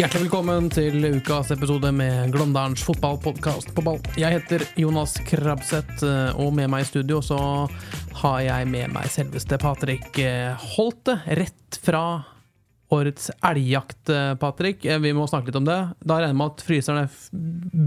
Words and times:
Hjertelig 0.00 0.30
velkommen 0.30 0.70
til 0.72 0.94
ukas 1.18 1.50
episode 1.52 1.90
med 1.92 2.30
Glåmdalens 2.32 2.80
fotballpodkast 2.86 3.74
på 3.76 3.82
ball. 3.84 3.98
Jeg 4.16 4.32
heter 4.32 4.62
Jonas 4.80 5.18
Krabseth, 5.28 6.06
eh, 6.08 6.40
og 6.40 6.54
med 6.56 6.70
meg 6.72 6.86
i 6.86 6.88
studio 6.88 7.18
så 7.20 7.36
har 8.22 8.38
jeg 8.40 8.70
med 8.72 8.94
meg 8.94 9.10
selveste 9.12 9.58
Patrick 9.60 10.16
eh, 10.24 10.56
Holte, 10.72 11.18
rett 11.36 11.76
fra 11.84 12.00
årets 12.90 13.30
elgjakt, 13.46 14.08
eh, 14.10 14.34
Patrick. 14.40 14.84
Eh, 14.84 14.98
Vi 14.98 15.12
må 15.14 15.28
snakke 15.30 15.46
litt 15.50 15.56
om 15.60 15.64
det. 15.68 15.78
Da 16.02 16.16
regner 16.18 16.32
jeg 16.34 16.38
med 16.40 16.50
at 16.50 16.64
fryserne 16.66 17.04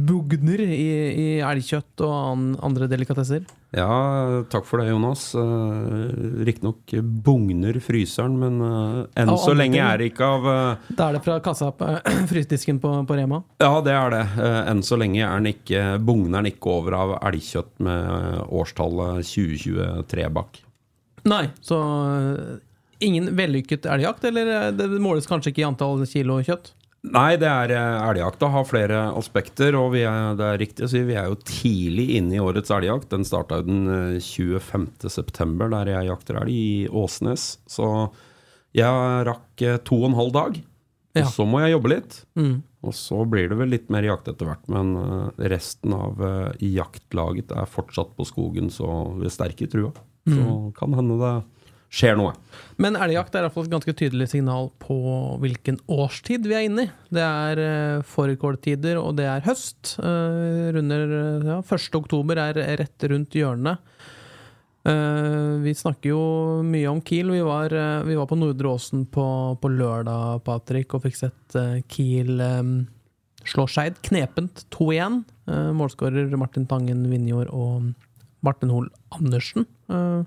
bugner 0.07 0.61
i, 0.63 0.85
i 1.11 1.27
elgkjøtt 1.43 2.03
og 2.05 2.13
an, 2.13 2.45
andre 2.63 2.87
delikatesser. 2.91 3.43
Ja, 3.73 4.43
takk 4.53 4.67
for 4.69 4.79
det, 4.83 4.91
Jonas. 4.91 5.31
Uh, 5.33 6.43
Riktignok 6.45 6.93
bugner 7.25 7.79
fryseren, 7.81 8.35
men 8.37 8.59
eh, 8.61 8.99
enn 9.23 9.31
så 9.41 9.55
lenge 9.57 9.79
ting. 9.79 9.81
er 9.87 9.97
det 9.97 10.09
ikke 10.11 10.27
av 10.29 10.45
eh, 10.51 10.91
Da 10.93 11.07
er 11.09 11.17
det 11.17 11.23
fra 11.25 11.39
kassa 11.43 11.71
på 11.73 11.87
frysedisken 12.31 12.77
på, 12.83 12.91
på 13.09 13.17
Rema. 13.17 13.41
Ja, 13.63 13.71
det 13.85 13.95
er 13.97 14.13
det. 14.13 14.21
Eh, 14.37 14.59
enn 14.71 14.83
så 14.85 14.99
lenge 15.01 15.23
er 15.25 15.41
den 15.41 15.49
ikke, 15.55 15.81
bugner 16.05 16.43
den 16.43 16.51
ikke 16.53 16.75
over 16.77 16.99
av 16.99 17.15
elgkjøtt 17.31 17.73
med 17.87 18.13
eh, 18.19 18.43
årstallet 18.61 19.25
2023 19.33 20.29
bak. 20.37 20.61
Nei, 21.25 21.47
så 21.65 21.79
ingen 23.05 23.33
vellykket 23.37 23.87
elgjakt, 23.89 24.25
eller 24.29 24.53
øh, 24.57 24.71
det 24.77 24.89
måles 25.03 25.29
kanskje 25.29 25.53
ikke 25.53 25.63
i 25.63 25.67
antall 25.67 26.05
kilo 26.09 26.39
kjøtt? 26.45 26.73
Nei, 27.03 27.35
det 27.35 27.49
er 27.49 27.73
eh, 27.75 28.01
elgjakta 28.07 28.47
har 28.53 28.67
flere 28.67 28.99
aspekter, 29.19 29.75
og 29.75 29.89
vi 29.97 30.05
er, 30.07 30.37
det 30.39 30.45
er 30.47 30.61
riktig 30.61 30.85
å 30.85 30.91
si 30.91 31.01
vi 31.03 31.17
er 31.19 31.27
jo 31.27 31.39
tidlig 31.43 32.13
inne 32.19 32.37
i 32.37 32.43
årets 32.43 32.71
elgjakt. 32.71 33.09
Den 33.11 33.27
starta 33.27 33.59
jo 33.59 33.67
den 33.67 33.89
eh, 33.91 34.19
25. 34.23 34.87
september, 35.11 35.71
der 35.73 35.91
jeg 35.91 36.07
jakter 36.13 36.39
elg 36.39 36.53
i 36.53 36.85
Åsnes. 36.87 37.57
Så 37.67 37.89
jeg 38.73 39.25
rakk 39.27 39.65
eh, 39.67 39.81
to 39.83 39.99
og 39.99 40.13
en 40.13 40.21
halv 40.21 40.31
dag. 40.37 40.61
Ja. 41.13 41.25
Og 41.25 41.33
så 41.35 41.45
må 41.45 41.59
jeg 41.61 41.75
jobbe 41.75 41.91
litt. 41.91 42.21
Mm. 42.39 42.55
Og 42.83 42.95
så 42.97 43.19
blir 43.29 43.51
det 43.51 43.57
vel 43.59 43.71
litt 43.75 43.91
mer 43.93 44.07
jakt 44.07 44.31
etter 44.31 44.47
hvert, 44.47 44.63
men 44.71 44.95
eh, 44.99 45.45
resten 45.51 45.93
av 45.95 46.23
eh, 46.23 46.65
jaktlaget 46.71 47.51
er 47.51 47.69
fortsatt 47.69 48.15
på 48.15 48.27
skogen, 48.31 48.71
så 48.73 48.87
vi 49.19 49.27
er 49.27 49.35
sterke 49.35 49.67
i 49.67 49.71
trua. 49.71 49.91
Så 50.23 50.71
kan 50.77 50.93
hende 50.95 51.17
det 51.19 51.33
skjer 51.93 52.17
noe. 52.17 52.33
Men 52.81 52.97
elgjakt 52.97 53.35
er 53.35 53.43
i 53.43 53.47
hvert 53.47 53.55
fall 53.55 53.67
et 53.67 53.75
ganske 53.75 53.93
tydelig 53.99 54.31
signal 54.31 54.71
på 54.81 54.97
hvilken 55.43 55.77
årstid 55.93 56.47
vi 56.49 56.57
er 56.57 56.65
inne 56.65 56.87
i. 56.87 56.91
Det 57.13 57.23
er 57.23 57.61
uh, 57.61 58.05
fårikåltider, 58.15 58.97
og 58.97 59.13
det 59.19 59.27
er 59.29 59.45
høst. 59.45 59.95
Uh, 60.01 60.73
runder 60.73 61.13
øh, 61.19 61.47
ja, 61.51 61.59
1. 61.61 61.99
oktober 61.99 62.41
er 62.41 62.63
rett 62.81 63.09
rundt 63.11 63.37
hjørnet. 63.37 63.93
Eh, 64.83 65.61
vi 65.63 65.71
snakker 65.79 66.11
jo 66.11 66.23
mye 66.67 66.89
om 66.91 66.99
Kiel. 67.07 67.29
Vi 67.31 67.39
var, 67.45 67.71
eh, 67.71 68.03
vi 68.03 68.17
var 68.19 68.27
på 68.27 68.35
Nordre 68.35 68.73
Åsen 68.73 69.05
på, 69.07 69.25
på 69.61 69.69
lørdag, 69.71 70.43
Patrick, 70.43 70.91
og 70.91 71.05
fikk 71.05 71.15
sett 71.21 71.55
eh, 71.55 71.77
Kiel 71.87 72.41
slå 73.47 73.67
Skeid. 73.67 74.01
Knepent 74.03 74.65
2-1. 74.75 75.23
Uh, 75.43 75.71
målskårer 75.75 76.31
Martin 76.39 76.67
Tangen 76.67 77.01
Vinjord 77.11 77.49
og 77.51 77.89
Martin 78.43 78.71
Hoel 78.71 78.89
Andersen. 79.15 79.65
Eh, 79.91 80.23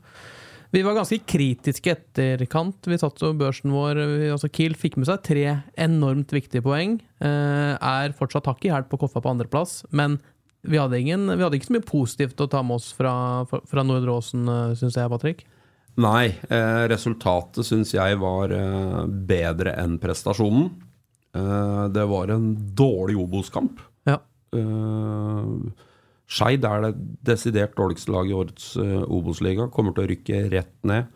vi 0.76 0.84
var 0.84 0.98
ganske 0.98 1.18
kritiske 1.24 1.94
etterkant. 1.94 2.84
Vi 2.84 2.98
satt 3.00 3.18
på 3.22 3.32
børsen 3.40 3.72
vår 3.72 4.00
altså 4.34 4.50
Kiel 4.52 4.76
fikk 4.76 4.98
med 5.00 5.08
seg 5.08 5.24
tre 5.24 5.44
enormt 5.80 6.34
viktige 6.36 6.64
poeng. 6.64 6.98
Eh, 7.24 7.74
er 7.74 8.16
fortsatt 8.18 8.48
hakk 8.50 8.64
i 8.68 8.72
hæl 8.74 8.84
på 8.90 9.00
Koffa 9.00 9.24
på 9.24 9.32
andreplass, 9.32 9.80
men 9.90 10.20
vi 10.66 10.80
hadde, 10.80 10.98
ingen, 10.98 11.28
vi 11.30 11.44
hadde 11.44 11.56
ikke 11.60 11.68
så 11.68 11.76
mye 11.76 11.86
positivt 11.86 12.40
å 12.42 12.48
ta 12.50 12.60
med 12.66 12.80
oss 12.80 12.90
fra, 12.96 13.12
fra, 13.46 13.84
Nordre 13.86 14.16
Åsen, 14.18 14.48
syns 14.74 14.96
jeg, 14.98 15.10
Patrick. 15.12 15.44
Nei, 15.96 16.28
eh, 16.52 16.82
resultatet 16.90 17.64
syns 17.64 17.94
jeg 17.94 18.18
var 18.20 18.52
eh, 18.52 19.04
bedre 19.06 19.72
enn 19.80 19.96
prestasjonen. 20.02 20.68
Eh, 21.36 21.84
det 21.94 22.04
var 22.10 22.32
en 22.34 22.50
dårlig 22.76 23.16
Obos-kamp. 23.22 23.80
Ja. 24.08 24.20
Uh, 24.54 25.72
Skeid 26.26 26.64
er 26.66 26.82
det 26.82 26.92
desidert 27.26 27.76
dårligste 27.78 28.10
laget 28.10 28.32
i 28.32 28.38
årets 28.40 28.70
uh, 28.80 29.04
Obos-liga. 29.06 29.68
Kommer 29.72 29.94
til 29.94 30.06
å 30.06 30.10
rykke 30.10 30.40
rett 30.50 30.74
ned. 30.88 31.12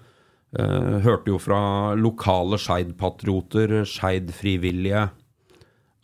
Uh, 0.54 0.98
hørte 1.02 1.32
jo 1.32 1.38
fra 1.42 1.62
lokale 1.98 2.58
Skeid-patrioter, 2.62 3.80
Skeid-frivillige, 3.90 5.08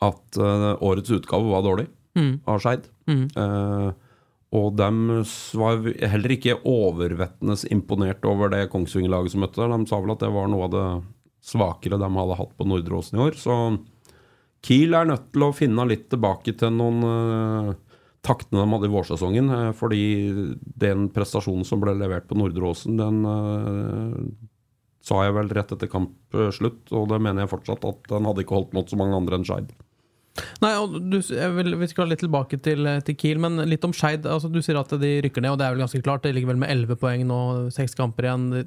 at 0.07 0.41
uh, 0.43 0.73
årets 0.85 1.15
utgave 1.15 1.51
var 1.51 1.65
dårlig 1.67 1.87
av 2.17 2.61
Skeid. 2.65 2.87
Eh, 3.07 3.89
og 4.57 4.79
de 4.79 4.89
var 5.59 5.89
heller 6.13 6.33
ikke 6.37 6.59
overvettende 6.67 7.59
imponert 7.75 8.25
over 8.29 8.53
det 8.53 8.69
Kongsvinger-laget 8.73 9.35
som 9.35 9.45
møtte. 9.45 9.69
De 9.69 9.91
sa 9.91 10.01
vel 10.01 10.15
at 10.15 10.25
det 10.25 10.33
var 10.33 10.49
noe 10.51 10.69
av 10.69 10.73
det 10.73 10.87
svakere 11.47 11.99
de 12.01 12.11
hadde 12.17 12.39
hatt 12.41 12.55
på 12.57 12.67
Nordre 12.69 12.99
Åsen 12.99 13.19
i 13.19 13.25
år. 13.27 13.37
Så 13.39 13.57
Kiel 14.67 14.97
er 14.99 15.11
nødt 15.11 15.29
til 15.35 15.45
å 15.47 15.55
finne 15.55 15.87
litt 15.91 16.09
tilbake 16.11 16.57
til 16.59 16.73
noen 16.75 17.75
taktene 18.27 18.65
de 18.65 18.75
hadde 18.75 18.91
i 18.91 18.93
vårsesongen. 18.93 19.51
eh, 19.55 19.73
fordi 19.77 20.03
den 20.85 21.09
prestasjonen 21.15 21.65
som 21.65 21.83
ble 21.83 21.95
levert 21.97 22.29
på 22.29 22.39
Nordre 22.39 22.73
Åsen, 22.73 22.99
den 22.99 23.23
uh, 23.25 24.21
sa 25.07 25.23
jeg 25.25 25.37
vel 25.37 25.51
rett 25.55 25.73
etter 25.73 25.91
kampslutt, 25.91 26.91
og 26.91 27.11
det 27.13 27.21
mener 27.23 27.45
jeg 27.45 27.55
fortsatt, 27.55 27.87
at 27.87 28.09
den 28.11 28.27
hadde 28.27 28.43
ikke 28.43 28.59
holdt 28.59 28.75
mot 28.75 28.91
så 28.91 28.99
mange 28.99 29.17
andre 29.17 29.39
enn 29.39 29.47
Skeid. 29.47 29.71
Nei, 30.61 30.73
og 30.77 30.99
du, 31.09 31.17
vil, 31.57 31.77
Vi 31.81 31.89
skal 31.89 32.11
litt 32.11 32.21
tilbake 32.21 32.59
til, 32.61 32.89
til 33.07 33.17
Kiel, 33.17 33.41
men 33.41 33.63
litt 33.71 33.85
om 33.87 33.95
Skeid. 33.97 34.27
Altså, 34.29 34.51
du 34.53 34.61
sier 34.65 34.77
at 34.81 34.93
de 35.01 35.13
rykker 35.25 35.45
ned, 35.45 35.55
og 35.55 35.61
det 35.61 35.69
er 35.69 35.77
vel 35.77 35.85
ganske 35.87 36.03
klart. 36.05 36.27
De 36.27 36.35
ligger 36.35 36.53
vel 36.53 36.61
med 36.61 36.73
elleve 36.75 36.99
poeng 37.01 37.25
nå, 37.29 37.39
seks 37.73 37.97
kamper 37.97 38.29
igjen. 38.29 38.67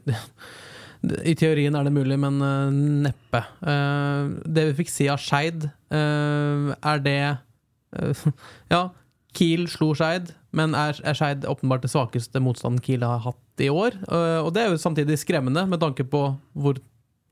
I 0.99 1.35
teorien 1.39 1.77
er 1.79 1.85
det 1.87 1.93
mulig, 1.95 2.17
men 2.19 2.41
eh, 2.43 2.79
neppe. 3.07 3.43
Eh, 3.63 4.31
det 4.43 4.65
vi 4.71 4.79
fikk 4.81 4.91
se 4.91 5.07
av 5.11 5.21
Skeid, 5.23 5.69
eh, 5.95 6.73
er 6.75 7.05
det 7.05 7.19
eh, 7.29 8.25
Ja, 8.73 8.89
Kiel 9.37 9.67
slo 9.69 9.91
Skeid, 9.97 10.33
men 10.55 10.73
er, 10.77 10.97
er 11.05 11.17
Skeid 11.17 11.45
åpenbart 11.47 11.83
det 11.85 11.91
svakeste 11.93 12.41
motstanden 12.41 12.81
Kiel 12.85 13.05
har 13.05 13.21
hatt 13.27 13.63
i 13.63 13.69
år? 13.69 13.97
Eh, 14.09 14.39
og 14.41 14.53
det 14.55 14.63
er 14.63 14.73
jo 14.73 14.81
samtidig 14.81 15.19
skremmende, 15.21 15.67
med 15.69 15.81
tanke 15.83 16.05
på 16.07 16.23
hvor 16.57 16.79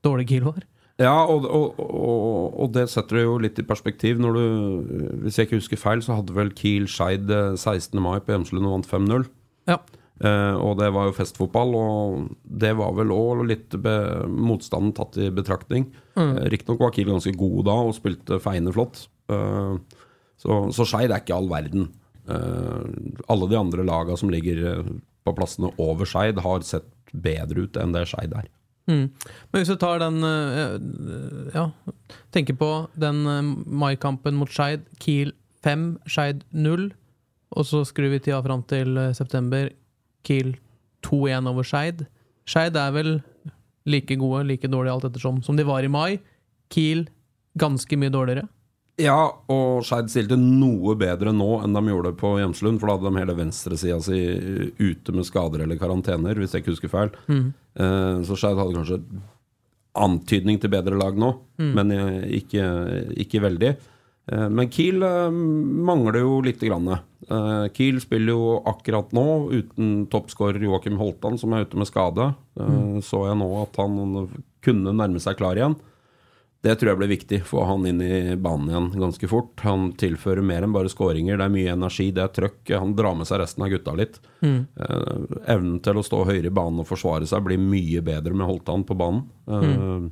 dårlig 0.06 0.28
Kiel 0.30 0.46
var. 0.46 0.66
Ja, 0.98 1.14
og, 1.30 1.44
og, 1.46 1.78
og, 1.78 2.54
og 2.58 2.72
det 2.74 2.88
setter 2.90 3.20
det 3.20 3.26
jo 3.26 3.36
litt 3.42 3.58
i 3.62 3.66
perspektiv. 3.66 4.18
Når 4.22 4.34
du, 4.34 4.46
hvis 5.22 5.38
jeg 5.38 5.46
ikke 5.46 5.60
husker 5.60 5.78
feil, 5.78 6.02
så 6.02 6.16
hadde 6.18 6.34
vel 6.34 6.50
Kiel 6.58 6.88
Skeid 6.90 7.30
eh, 7.30 7.54
16. 7.54 7.94
mai 8.02 8.18
på 8.18 8.34
Hjemslund 8.34 8.66
og 8.66 8.78
vant 8.78 8.90
5-0. 8.90 9.28
Ja. 9.70 9.78
Eh, 10.18 10.56
og 10.58 10.80
det 10.80 10.88
var 10.94 11.06
jo 11.06 11.14
festfotball, 11.14 11.76
og 11.78 12.32
det 12.42 12.72
var 12.80 12.96
vel 12.98 13.14
òg 13.14 13.44
litt 13.46 13.78
be, 13.78 13.94
motstanden 14.26 14.94
tatt 14.96 15.20
i 15.22 15.30
betraktning. 15.34 15.86
Mm. 16.18 16.34
Riktignok 16.54 16.82
var 16.82 16.94
Kiel 16.96 17.12
ganske 17.12 17.34
gode 17.38 17.68
da 17.70 17.78
og 17.86 17.94
spilte 17.98 18.40
feiende 18.42 18.74
flott. 18.74 19.06
Eh, 19.30 20.02
så 20.38 20.68
så 20.74 20.86
Skeid 20.86 21.12
er 21.12 21.22
ikke 21.22 21.36
all 21.36 21.50
verden. 21.50 21.88
Uh, 22.28 22.84
alle 23.32 23.48
de 23.50 23.58
andre 23.58 23.86
laga 23.86 24.16
som 24.20 24.30
ligger 24.30 24.58
eh, 24.68 24.88
på 25.24 25.32
plassene 25.32 25.70
over 25.80 26.08
Skeid, 26.08 26.38
har 26.44 26.64
sett 26.66 26.86
bedre 27.12 27.64
ut 27.64 27.78
enn 27.80 27.94
det 27.96 28.04
Skeid 28.10 28.34
er. 28.36 28.50
Mm. 28.88 29.08
Men 29.50 29.60
hvis 29.60 29.72
du 29.72 29.76
tar 29.80 30.00
den 30.00 30.22
uh, 30.24 30.78
Ja, 31.52 31.66
tenker 32.32 32.56
på 32.56 32.70
den 32.96 33.24
maikampen 33.66 34.38
mot 34.38 34.52
Skeid. 34.52 34.86
Kiel 35.02 35.34
5, 35.64 35.90
Skeid 36.08 36.44
0. 36.52 36.90
Og 37.56 37.64
så 37.64 37.82
skrur 37.88 38.12
vi 38.12 38.20
tida 38.20 38.42
fram 38.44 38.62
til 38.68 39.00
september. 39.16 39.72
Kiel 40.24 40.54
2-1 41.06 41.48
over 41.48 41.66
Skeid. 41.66 42.04
Skeid 42.48 42.76
er 42.76 42.92
vel 42.94 43.12
like 43.88 44.16
gode, 44.20 44.44
like 44.48 44.68
dårlige 44.68 44.94
alt 44.94 45.08
ettersom 45.08 45.40
som 45.44 45.56
de 45.56 45.66
var 45.68 45.84
i 45.84 45.92
mai. 45.92 46.20
Kiel 46.72 47.06
ganske 47.58 47.96
mye 47.96 48.12
dårligere. 48.12 48.48
Ja, 48.98 49.18
og 49.54 49.84
Skeid 49.86 50.10
stilte 50.10 50.34
noe 50.40 50.96
bedre 50.98 51.30
nå 51.34 51.60
enn 51.62 51.76
de 51.76 51.82
gjorde 51.92 52.14
på 52.18 52.32
Hjemslund. 52.40 52.80
For 52.80 52.90
da 52.90 52.96
hadde 52.96 53.12
de 53.12 53.22
hele 53.22 53.36
venstresida 53.38 53.98
si 54.02 54.18
ute 54.80 55.14
med 55.14 55.28
skader 55.28 55.62
eller 55.62 55.78
karantener, 55.78 56.38
hvis 56.38 56.56
jeg 56.56 56.64
ikke 56.64 56.74
husker 56.74 56.92
feil. 56.92 57.12
Mm. 57.30 57.52
så 58.26 58.38
Skeid 58.38 58.58
hadde 58.58 58.74
kanskje 58.74 59.02
antydning 59.98 60.58
til 60.62 60.70
bedre 60.72 60.98
lag 60.98 61.16
nå, 61.18 61.30
men 61.58 61.94
eh, 61.94 62.18
ikke, 62.38 62.66
ikke 63.24 63.42
veldig. 63.42 63.72
Eh, 64.32 64.48
men 64.48 64.68
Kiel 64.72 65.02
eh, 65.02 65.30
mangler 65.30 66.20
jo 66.22 66.38
lite 66.44 66.68
grann. 66.68 66.90
Eh, 66.92 67.64
Kiel 67.74 68.00
spiller 68.04 68.34
jo 68.34 68.58
akkurat 68.68 69.12
nå 69.16 69.26
uten 69.54 70.06
toppskårer 70.12 70.62
Joakim 70.64 70.98
Holtan, 71.00 71.38
som 71.40 71.54
er 71.54 71.66
ute 71.66 71.80
med 71.80 71.88
skade. 71.88 72.32
Mm. 72.58 73.00
Så 73.04 73.24
jeg 73.28 73.38
nå 73.40 73.48
at 73.62 73.80
han 73.80 74.28
kunne 74.64 74.96
nærme 74.96 75.22
seg 75.22 75.38
klar 75.40 75.58
igjen. 75.58 75.78
Det 76.60 76.74
tror 76.74 76.90
jeg 76.90 76.98
blir 76.98 77.10
viktig. 77.12 77.38
Få 77.46 77.62
han 77.68 77.86
inn 77.86 78.00
i 78.02 78.36
banen 78.36 78.70
igjen 78.70 78.88
ganske 78.98 79.28
fort. 79.30 79.52
Han 79.62 79.92
tilfører 79.98 80.42
mer 80.42 80.66
enn 80.66 80.74
bare 80.74 80.90
skåringer. 80.90 81.38
Det 81.38 81.46
er 81.46 81.54
mye 81.54 81.74
energi, 81.76 82.08
det 82.14 82.24
er 82.24 82.32
trøkk. 82.34 82.72
Han 82.74 82.96
drar 82.98 83.14
med 83.14 83.28
seg 83.30 83.38
resten 83.44 83.62
av 83.62 83.70
gutta 83.70 83.94
litt. 83.98 84.18
Eh, 84.42 85.20
evnen 85.54 85.78
til 85.84 86.00
å 86.00 86.06
stå 86.06 86.24
høyere 86.26 86.50
i 86.50 86.54
banen 86.54 86.82
og 86.82 86.88
forsvare 86.90 87.28
seg 87.30 87.46
blir 87.46 87.62
mye 87.62 88.02
bedre 88.02 88.34
med 88.34 88.50
Holtan 88.50 88.82
på 88.88 88.98
banen. 88.98 89.28
Eh, 89.46 90.08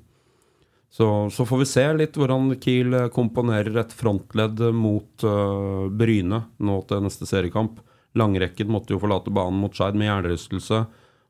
så, 0.97 1.09
så 1.35 1.45
får 1.45 1.61
vi 1.65 1.69
se 1.69 1.87
litt 1.99 2.15
hvordan 2.17 2.55
Kiel 2.63 2.95
komponerer 3.13 3.83
et 3.83 3.93
frontledd 3.93 4.63
mot 4.73 5.27
uh, 5.27 5.91
Bryne 5.93 6.39
nå 6.57 6.77
til 6.89 7.03
neste 7.05 7.27
seriekamp. 7.29 7.83
Langrekken 8.17 8.71
måtte 8.73 8.95
jo 8.95 9.03
forlate 9.03 9.35
banen 9.35 9.61
mot 9.61 9.75
Skeid 9.77 9.99
med 9.99 10.09
hjernerystelse. 10.09 10.85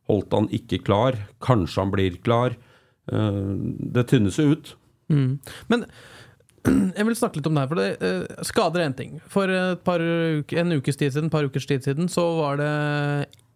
Holdt 0.07 0.37
han 0.37 0.47
ikke 0.55 0.85
klar? 0.87 1.19
Kanskje 1.43 1.83
han 1.83 1.91
blir 1.91 2.19
klar? 2.23 2.55
Eh, 3.11 3.43
det 3.97 4.07
tynnes 4.13 4.39
jo 4.39 4.53
ut. 4.55 4.77
Mm. 5.13 5.39
Men 5.73 5.87
jeg 6.99 7.09
vil 7.09 7.19
snakke 7.19 7.41
litt 7.41 7.49
om 7.49 7.57
det 7.57 7.65
her, 7.65 7.73
for 7.73 7.81
det, 7.81 7.89
eh, 8.03 8.45
skader 8.47 8.83
er 8.83 8.91
én 8.91 8.97
ting. 8.99 9.19
For 9.33 9.51
par 9.87 10.03
en 10.03 10.79
ukes 10.79 10.99
tid 10.99 11.15
siden, 11.15 11.33
par 11.33 11.47
ukers 11.47 11.69
tid 11.69 11.87
siden 11.87 12.11
så 12.13 12.27
var 12.41 12.63
det 12.63 12.71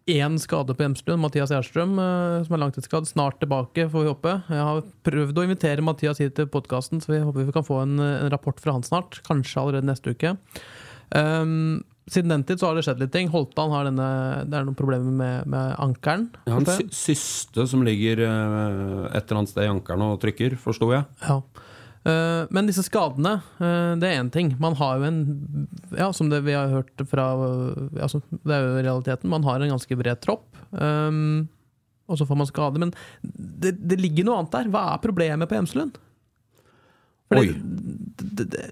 én 0.09 0.37
skade 0.39 0.73
på 0.73 0.83
Hjemslund. 0.83 1.21
Mathias 1.21 1.51
Gjerstrøm, 1.53 1.93
eh, 1.99 2.43
som 2.45 2.55
er 2.55 2.63
langtidsskadd. 2.63 3.07
Snart 3.07 3.39
tilbake, 3.39 3.89
får 3.89 4.03
vi 4.03 4.09
håpe. 4.09 4.33
Jeg 4.49 4.65
har 4.67 4.83
prøvd 5.03 5.37
å 5.37 5.45
invitere 5.45 5.85
Mathias 5.85 6.19
hit 6.19 6.35
til 6.35 6.47
podkasten, 6.47 7.01
så 7.01 7.13
vi 7.13 7.21
håper 7.21 7.45
vi 7.45 7.51
kan 7.51 7.67
få 7.67 7.81
en, 7.83 7.99
en 7.99 8.31
rapport 8.31 8.59
fra 8.59 8.73
han 8.73 8.83
snart. 8.83 9.21
Kanskje 9.27 9.61
allerede 9.61 9.89
neste 9.89 10.15
uke. 10.15 10.37
Um, 11.11 11.83
siden 12.09 12.33
den 12.33 12.43
tid 12.47 12.59
så 12.59 12.69
har 12.69 12.75
det 12.77 12.83
skjedd 12.85 13.01
litt 13.03 13.11
ting. 13.13 13.29
Holtan 13.33 13.71
har 13.73 13.85
denne, 13.85 14.07
det 14.49 14.57
er 14.57 14.65
noen 14.65 14.77
problemer 14.77 15.11
med, 15.13 15.49
med 15.51 15.75
ankelen. 15.81 16.29
Ja, 16.47 16.55
hørte 16.57 16.77
sy 16.79 16.87
syste 16.95 17.67
som 17.69 17.83
ligger 17.85 18.23
eh, 18.25 19.05
et 19.11 19.25
eller 19.27 19.41
annet 19.41 19.51
sted 19.53 19.67
i 19.67 19.71
ankelen 19.71 20.07
og 20.07 20.17
trykker, 20.23 20.57
forsto 20.61 20.89
jeg. 20.95 21.05
Ja. 21.27 21.37
Eh, 22.01 22.49
men 22.49 22.65
disse 22.65 22.81
skadene, 22.87 23.35
eh, 23.61 23.93
det 24.01 24.09
er 24.09 24.19
én 24.23 24.31
ting. 24.33 24.55
Man 24.59 24.73
har 24.79 24.97
jo 24.97 25.09
en 25.11 25.19
Ja, 25.93 26.09
som 26.15 26.31
det 26.31 26.41
vi 26.47 26.55
har 26.57 26.71
hørt 26.73 27.03
fra 27.11 27.27
altså, 28.01 28.23
Det 28.31 28.55
er 28.55 28.65
jo 28.65 28.81
realiteten. 28.81 29.29
Man 29.29 29.45
har 29.45 29.61
en 29.61 29.75
ganske 29.75 29.97
bred 29.99 30.21
tropp. 30.23 30.47
Um, 30.71 31.49
og 32.09 32.17
så 32.17 32.25
får 32.27 32.37
man 32.39 32.47
skade. 32.49 32.79
Men 32.81 32.93
det, 33.21 33.75
det 33.87 33.99
ligger 34.01 34.25
noe 34.27 34.39
annet 34.41 34.55
der. 34.55 34.71
Hva 34.73 34.85
er 34.95 35.03
problemet 35.03 35.47
på 35.51 35.55
Hjemselund? 35.59 35.99
Oi. 37.31 37.45
det- 37.55 38.49
det- 38.51 38.71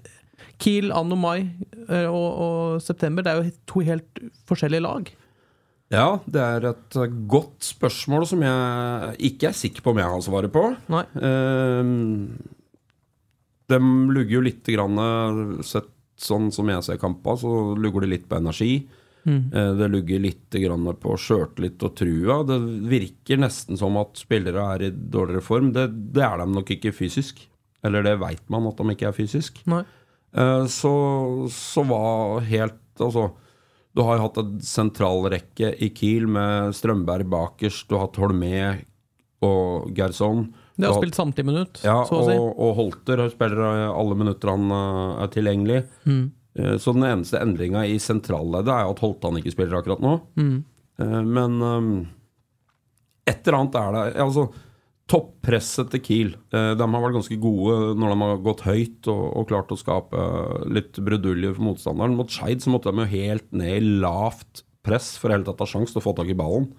Kiel 0.60 0.92
anno 0.92 1.16
mai 1.18 1.38
eh, 1.88 2.06
og, 2.06 2.28
og 2.44 2.82
september, 2.84 3.24
det 3.24 3.32
er 3.32 3.40
jo 3.40 3.54
to 3.70 3.82
helt 3.86 4.20
forskjellige 4.50 4.84
lag. 4.84 5.10
Ja, 5.90 6.20
det 6.30 6.42
er 6.44 6.68
et 6.70 6.98
godt 7.30 7.64
spørsmål 7.66 8.26
som 8.30 8.44
jeg 8.46 9.16
ikke 9.32 9.48
er 9.50 9.56
sikker 9.58 9.82
på 9.82 9.90
om 9.94 9.98
jeg 9.98 10.12
har 10.12 10.20
svaret 10.22 10.52
på. 10.54 10.62
Nei. 10.92 11.02
Ehm, 11.18 12.36
de 13.70 13.78
lugger 14.14 14.36
jo 14.36 14.44
litt 14.44 14.70
grann, 14.70 15.00
sett 15.66 15.90
sånn 16.20 16.50
som 16.54 16.68
jeg 16.70 16.84
ser 16.86 17.00
kampa, 17.00 17.34
så 17.40 17.74
lugger 17.80 18.04
det 18.04 18.12
litt 18.12 18.28
på 18.30 18.38
energi. 18.38 18.72
Eh, 19.26 19.72
Det 19.76 19.88
lugger 19.90 20.22
litt 20.22 20.50
grann 20.62 20.86
på 21.00 21.16
sjøltillit 21.18 21.82
og 21.86 21.94
trua. 21.98 22.38
Det 22.46 22.58
virker 22.90 23.40
nesten 23.42 23.76
som 23.80 23.96
at 24.00 24.14
spillere 24.20 24.62
er 24.76 24.86
i 24.86 24.90
dårligere 24.90 25.42
form. 25.44 25.72
Det, 25.74 25.88
det 26.14 26.22
er 26.22 26.38
de 26.38 26.46
nok 26.54 26.70
ikke 26.76 26.92
fysisk. 26.94 27.42
Eller 27.82 28.04
det 28.04 28.18
veit 28.20 28.42
man 28.52 28.66
at 28.68 28.76
de 28.78 28.94
ikke 28.94 29.08
er 29.10 29.16
fysisk. 29.16 29.62
Nei. 29.70 29.82
Eh, 30.36 30.64
Så, 30.70 30.92
så 31.50 31.82
var 31.88 32.40
helt 32.46 32.76
Altså, 33.00 33.30
du 33.96 34.02
har 34.04 34.18
jo 34.18 34.22
hatt 34.26 34.38
en 34.42 34.58
sentralrekke 34.62 35.70
i 35.82 35.88
Kiel 35.96 36.26
med 36.30 36.74
Strømberg 36.76 37.24
bakerst, 37.32 37.88
du 37.88 37.96
har 37.96 38.04
hatt 38.06 38.18
Holmé 38.20 38.84
og 39.42 39.88
Gerson. 39.96 40.44
De 40.76 40.84
har 40.86 40.98
spilt 41.00 41.16
samtidig 41.16 41.46
minutt, 41.48 41.80
ja, 41.84 41.96
så 42.04 42.18
å 42.20 42.26
si. 42.28 42.34
og, 42.36 42.52
og 42.60 42.74
Holter 42.76 43.22
spiller 43.32 43.88
alle 43.88 44.18
minutter 44.20 44.52
han 44.52 44.68
eh, 44.76 45.22
er 45.24 45.32
tilgjengelig. 45.32 45.80
Mm. 46.04 46.22
Eh, 46.60 46.76
Så 46.76 46.92
den 46.96 47.08
eneste 47.08 47.40
endringa 47.40 47.86
i 47.88 47.96
sentralleddet 48.00 48.68
er 48.74 48.84
jo 48.86 48.94
at 48.94 49.02
Holtan 49.06 49.40
ikke 49.40 49.54
spiller 49.56 49.80
akkurat 49.80 50.04
nå. 50.04 50.14
Mm. 50.36 50.54
Eh, 51.00 51.20
Men 51.24 51.58
um, 51.64 51.90
et 53.26 53.40
eller 53.46 53.58
annet 53.62 53.80
er 53.80 53.96
det 53.96 54.04
Altså, 54.28 54.46
toppresset 55.10 55.90
til 55.90 56.02
Kiel 56.06 56.32
eh, 56.54 56.72
De 56.78 56.86
har 56.86 57.02
vært 57.02 57.16
ganske 57.18 57.38
gode 57.42 57.94
når 57.98 58.12
de 58.12 58.18
har 58.22 58.42
gått 58.46 58.64
høyt 58.66 59.10
og, 59.10 59.24
og 59.40 59.48
klart 59.50 59.74
å 59.74 59.78
skape 59.80 60.26
litt 60.70 61.00
brudulje 61.02 61.54
for 61.56 61.66
motstanderen. 61.70 62.16
Mot 62.18 62.30
Skeid 62.30 62.62
måtte 62.70 62.92
de 62.92 63.02
jo 63.04 63.12
helt 63.16 63.48
ned 63.50 63.80
i 63.80 63.94
lavt 64.04 64.64
press 64.86 65.12
for 65.20 65.30
i 65.30 65.36
hele 65.36 65.46
tatt 65.46 65.60
å 65.60 65.66
ha 65.66 65.72
sjanse 65.74 65.92
til 65.92 66.00
å 66.00 66.06
få 66.06 66.14
tak 66.16 66.30
i 66.32 66.38
ballen. 66.38 66.70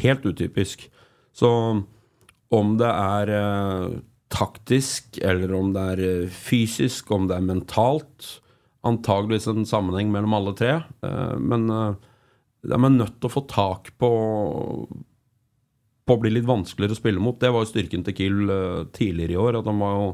Helt 0.00 0.24
utypisk. 0.24 0.86
Så 1.34 1.50
om 2.54 2.76
det 2.80 2.90
er 2.90 3.34
eh, 3.34 3.98
taktisk, 4.34 5.18
eller 5.22 5.52
om 5.56 5.74
det 5.74 5.84
er 5.94 6.02
eh, 6.06 6.32
fysisk, 6.32 7.10
om 7.14 7.28
det 7.30 7.38
er 7.38 7.52
mentalt 7.52 8.40
Antageligvis 8.84 9.46
en 9.48 9.64
sammenheng 9.64 10.10
mellom 10.12 10.34
alle 10.36 10.52
tre. 10.58 10.74
Eh, 11.06 11.36
men 11.40 11.62
eh, 11.72 11.94
de 12.68 12.76
er 12.76 12.92
nødt 12.92 13.14
til 13.16 13.30
å 13.30 13.32
få 13.32 13.42
tak 13.48 13.94
på 14.00 14.10
På 16.04 16.16
å 16.16 16.20
bli 16.20 16.34
litt 16.34 16.48
vanskeligere 16.48 16.96
å 16.96 17.00
spille 17.00 17.22
mot. 17.22 17.38
Det 17.40 17.50
var 17.52 17.64
jo 17.64 17.70
styrken 17.70 18.04
til 18.04 18.16
Kiel 18.18 18.52
eh, 18.52 18.80
tidligere 18.96 19.36
i 19.36 19.40
år. 19.40 19.60
At 19.60 19.68
han 19.70 19.80
var 19.80 19.98
jo 19.98 20.08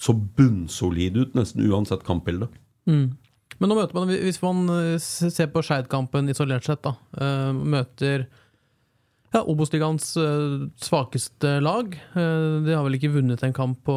så 0.00 0.14
bunnsolid 0.14 1.16
ut 1.20 1.36
nesten 1.36 1.64
uansett 1.68 2.04
kampbilde. 2.06 2.50
Mm. 2.88 3.16
Men 3.60 3.70
nå 3.70 3.76
møter 3.78 3.96
man, 3.96 4.12
hvis 4.12 4.40
man 4.44 4.64
eh, 4.74 4.96
ser 5.00 5.52
på 5.52 5.62
Skeid-kampen 5.64 6.28
isolert 6.32 6.66
sett, 6.68 6.84
da, 6.84 6.96
eh, 7.16 7.52
møter 7.54 8.26
ja, 9.34 9.40
Obos-ligaens 9.50 10.12
svakeste 10.78 11.56
lag. 11.58 11.96
De 12.14 12.70
har 12.70 12.84
vel 12.86 12.94
ikke 13.00 13.10
vunnet 13.16 13.40
en 13.42 13.56
kamp 13.56 13.80
på 13.82 13.96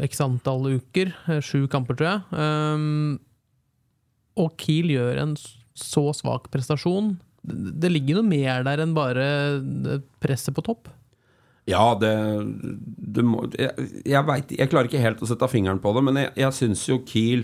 x 0.00 0.22
antall 0.24 0.64
uker. 0.78 1.10
sju 1.44 1.66
kamper, 1.68 1.98
tror 1.98 2.08
jeg. 2.08 3.18
Og 4.40 4.56
Kiel 4.64 4.94
gjør 4.94 5.20
en 5.26 5.36
så 5.76 6.06
svak 6.16 6.48
prestasjon. 6.54 7.18
Det, 7.48 7.90
ligger 7.92 8.18
noe 8.18 8.28
mer 8.28 8.64
der 8.66 8.84
enn 8.84 8.96
bare 8.96 9.26
presset 10.22 10.56
på 10.56 10.64
topp. 10.66 10.90
Ja, 11.68 11.92
det, 12.00 12.14
det 12.96 13.24
må, 13.26 13.44
jeg, 13.52 13.88
jeg, 14.08 14.24
vet, 14.24 14.56
jeg 14.56 14.72
klarer 14.72 14.88
ikke 14.88 15.04
helt 15.04 15.22
å 15.22 15.28
sette 15.28 15.50
fingeren 15.52 15.80
på 15.82 15.92
det, 15.96 16.02
men 16.06 16.20
jeg, 16.22 16.32
jeg 16.40 16.56
syns 16.56 16.84
jo 16.88 17.02
Kiel 17.08 17.42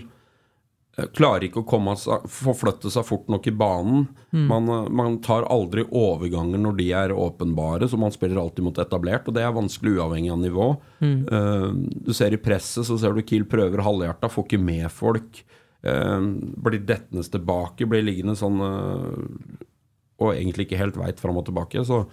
eh, 0.97 1.05
klarer 1.13 1.45
ikke 1.45 1.61
å 1.61 1.67
komme 1.69 1.93
forflytte 1.93 2.89
seg 2.93 3.05
fort 3.05 3.29
nok 3.29 3.45
i 3.51 3.53
banen. 3.53 4.07
Man, 4.33 4.71
eh, 4.73 4.87
man 4.89 5.19
tar 5.25 5.45
aldri 5.53 5.85
overganger 5.85 6.63
når 6.63 6.79
de 6.79 6.87
er 7.03 7.13
åpenbare, 7.13 7.85
så 7.91 8.01
man 8.01 8.15
spiller 8.15 8.41
alltid 8.41 8.65
mot 8.65 8.81
etablert, 8.81 9.29
og 9.29 9.37
det 9.37 9.45
er 9.45 9.53
vanskelig 9.53 9.99
uavhengig 9.99 10.33
av 10.33 10.41
nivå. 10.41 10.71
Eh, 11.05 11.69
du 12.09 12.09
ser 12.17 12.33
i 12.33 12.41
presset, 12.41 12.89
så 12.89 12.97
ser 12.97 13.13
du 13.13 13.21
Kiel 13.21 13.45
prøver 13.51 13.85
halvhjerta, 13.85 14.31
får 14.33 14.49
ikke 14.49 14.63
med 14.71 14.89
folk. 14.93 15.45
Uh, 15.85 16.17
blir 16.65 16.81
dettende 16.81 17.21
tilbake, 17.29 17.85
blir 17.85 18.01
liggende 18.01 18.33
sånn 18.39 18.55
eh, 18.65 19.65
og 20.21 20.33
egentlig 20.35 20.65
ikke 20.67 20.79
helt 20.79 20.95
veit 20.99 21.19
fram 21.19 21.37
og 21.41 21.45
tilbake. 21.49 21.83
Så 21.85 22.03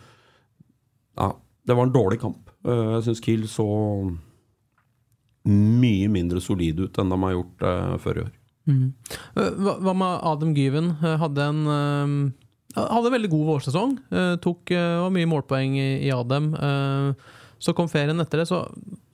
ja, 1.18 1.28
det 1.66 1.76
var 1.78 1.87
en 1.87 1.94
dårlig 1.94 2.21
kamp. 2.23 2.50
Eh, 2.66 2.97
Jeg 2.99 3.04
syns 3.09 3.21
Kiel 3.25 3.44
så 3.50 3.66
mye 5.49 6.06
mindre 6.12 6.40
solid 6.42 6.78
ut 6.85 6.99
enn 7.02 7.11
de 7.11 7.18
har 7.25 7.35
gjort 7.35 7.64
eh, 7.66 7.94
før 8.02 8.18
i 8.21 8.25
år. 8.26 8.32
Mm. 8.71 8.88
Hva, 9.35 9.73
hva 9.82 9.94
med 9.99 10.21
Adam 10.30 10.52
Gyven? 10.54 10.92
Eh, 11.02 11.16
Hadde 11.18 11.47
en 11.50 11.62
eh, 11.66 12.16
hadde 12.78 13.11
en 13.11 13.16
veldig 13.16 13.30
god 13.32 13.47
vårsesong. 13.50 13.97
Eh, 14.14 14.35
tok 14.44 14.71
eh, 14.73 14.99
var 15.02 15.11
mye 15.14 15.28
målpoeng 15.28 15.75
i, 15.82 16.11
Adam. 16.14 16.52
Eh, 16.54 17.32
så 17.62 17.75
kom 17.76 17.90
ferien 17.90 18.23
etter 18.23 18.42
det, 18.42 18.47
så 18.50 18.62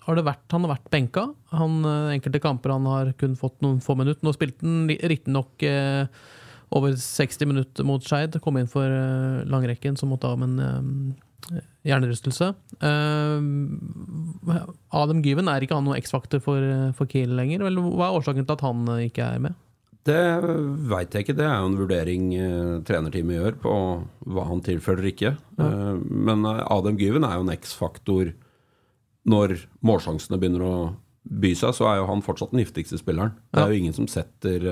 har 0.09 0.17
det 0.17 0.25
vært, 0.29 0.45
han 0.55 0.65
har 0.65 0.75
vært 0.77 0.91
benka. 0.93 1.25
Han, 1.57 1.81
eh, 1.85 2.13
enkelte 2.19 2.43
kamper 2.45 2.77
han 2.77 2.87
har 2.89 3.11
kun 3.21 3.35
fått 3.41 3.59
noen 3.65 3.81
få 3.85 3.97
minutter. 3.99 4.21
Nå 4.29 4.35
spilte 4.37 4.65
han 4.69 4.85
ri- 4.93 5.01
riktignok 5.15 5.65
eh, 5.69 6.05
over 6.75 6.97
60 6.97 7.49
minutter 7.49 7.87
mot 7.87 8.05
Skeid. 8.05 8.37
Kom 8.45 8.59
inn 8.61 8.69
for 8.71 8.85
eh, 8.85 9.45
langrekken, 9.49 9.97
som 9.97 10.13
måtte 10.13 10.29
av 10.29 10.41
med 10.41 10.59
en 10.59 11.15
eh, 11.53 11.63
hjernerystelse. 11.89 12.51
Eh, 12.85 13.47
Adam 15.01 15.23
Gyven, 15.25 15.49
er 15.49 15.65
ikke 15.65 15.79
han 15.79 15.89
noen 15.89 16.01
X-faktor 16.03 16.43
for, 16.45 16.67
for 16.99 17.11
Kiel 17.11 17.33
lenger? 17.39 17.65
Eller 17.69 17.89
hva 17.89 18.11
er 18.11 18.21
årsaken 18.21 18.45
til 18.45 18.59
at 18.59 18.67
han 18.67 18.85
ikke 19.07 19.33
er 19.37 19.49
med? 19.49 19.57
Det 20.09 20.21
veit 20.89 21.13
jeg 21.13 21.27
ikke. 21.27 21.37
Det 21.37 21.45
er 21.45 21.59
jo 21.59 21.69
en 21.69 21.81
vurdering 21.81 22.29
trenerteamet 22.89 23.37
gjør 23.37 23.59
på 23.61 23.73
hva 24.33 24.45
han 24.49 24.63
tilfører 24.65 25.11
ikke. 25.11 25.35
Eh, 25.61 25.97
men 26.29 26.47
Adam 26.49 27.01
Gyven 27.01 27.27
er 27.29 27.37
jo 27.39 27.49
en 27.49 27.57
X-faktor 27.57 28.33
når 29.29 29.59
målsjansene 29.85 30.39
begynner 30.41 30.65
å 30.65 30.77
by 31.29 31.51
seg, 31.59 31.75
så 31.77 31.85
er 31.91 31.99
jo 31.99 32.07
han 32.09 32.25
fortsatt 32.25 32.55
den 32.55 32.63
giftigste 32.63 32.97
spilleren. 32.97 33.35
Det 33.53 33.61
er 33.61 33.73
jo 33.73 33.81
ingen 33.83 33.97
som 33.97 34.07
setter 34.09 34.65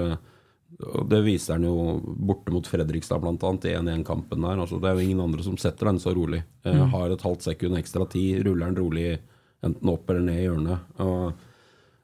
og 0.84 1.08
Det 1.08 1.22
viser 1.24 1.56
han 1.56 1.64
jo 1.64 1.96
borte 2.04 2.52
mot 2.52 2.66
Fredrikstad, 2.68 3.24
annet, 3.24 3.64
i 3.64 3.74
1-1-kampen 3.78 4.42
der. 4.44 4.60
Altså, 4.60 4.80
det 4.80 4.90
er 4.90 4.98
jo 4.98 5.06
ingen 5.06 5.22
andre 5.24 5.42
som 5.46 5.56
setter 5.56 5.88
den 5.88 5.98
så 6.02 6.12
rolig. 6.16 6.42
Eh, 6.64 6.82
Har 6.92 7.10
et 7.10 7.22
halvt 7.24 7.46
sekund 7.48 7.78
ekstra 7.78 8.04
tid, 8.12 8.44
ruller 8.46 8.66
den 8.68 8.76
rolig 8.82 9.18
enten 9.64 9.88
opp 9.88 10.10
eller 10.10 10.20
ned 10.26 10.40
i 10.42 10.44
hjørnet. 10.46 10.78
Og, 11.00 11.32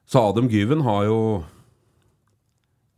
så 0.09 0.23
Adem 0.31 0.49
Gyven 0.49 0.81
har 0.83 1.05
jo 1.05 1.19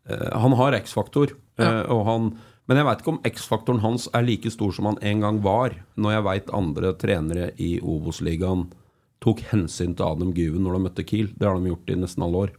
eh, 0.10 0.32
Han 0.40 0.54
har 0.54 0.80
X-faktor, 0.80 1.36
Ja. 1.60 1.84
eh, 1.84 2.04
han 2.06 2.38
men 2.68 2.78
jeg 2.80 2.86
veit 2.88 3.02
ikke 3.04 3.12
om 3.14 3.20
X-faktoren 3.30 3.82
hans 3.84 4.08
er 4.18 4.24
like 4.26 4.50
stor 4.50 4.72
som 4.74 4.88
han 4.90 4.98
en 5.06 5.20
gang 5.22 5.42
var, 5.46 5.76
når 6.02 6.16
jeg 6.16 6.24
veit 6.26 6.48
andre 6.58 6.94
trenere 6.98 7.52
i 7.62 7.76
Obos-ligaen 7.80 8.72
tok 9.22 9.44
hensyn 9.52 9.94
til 9.96 10.06
Adam 10.06 10.32
Gyven 10.34 10.66
når 10.66 10.74
de 10.74 10.80
møtte 10.88 11.06
Kiel. 11.06 11.30
Det 11.38 11.46
har 11.46 11.60
de 11.60 11.70
gjort 11.70 11.94
i 11.94 11.98
nesten 12.02 12.26
alle 12.26 12.42
år. 12.48 12.56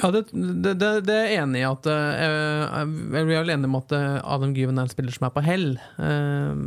Ja, 0.00 0.10
det, 0.14 0.22
det, 0.32 0.72
det, 0.80 0.90
det 1.06 1.16
er 1.16 1.26
jeg 1.28 1.42
enig 1.44 1.60
i 1.60 1.66
at 1.68 1.86
eh, 1.90 2.20
Jeg 2.24 3.20
er 3.20 3.26
vel 3.28 3.52
om 3.68 3.74
at 3.80 3.92
eh, 3.96 4.16
Adam 4.24 4.54
Gyven 4.56 4.80
er 4.80 4.88
en 4.88 4.92
spiller 4.92 5.12
som 5.14 5.26
er 5.28 5.34
på 5.34 5.42
hell, 5.44 5.66
eh, 6.00 6.62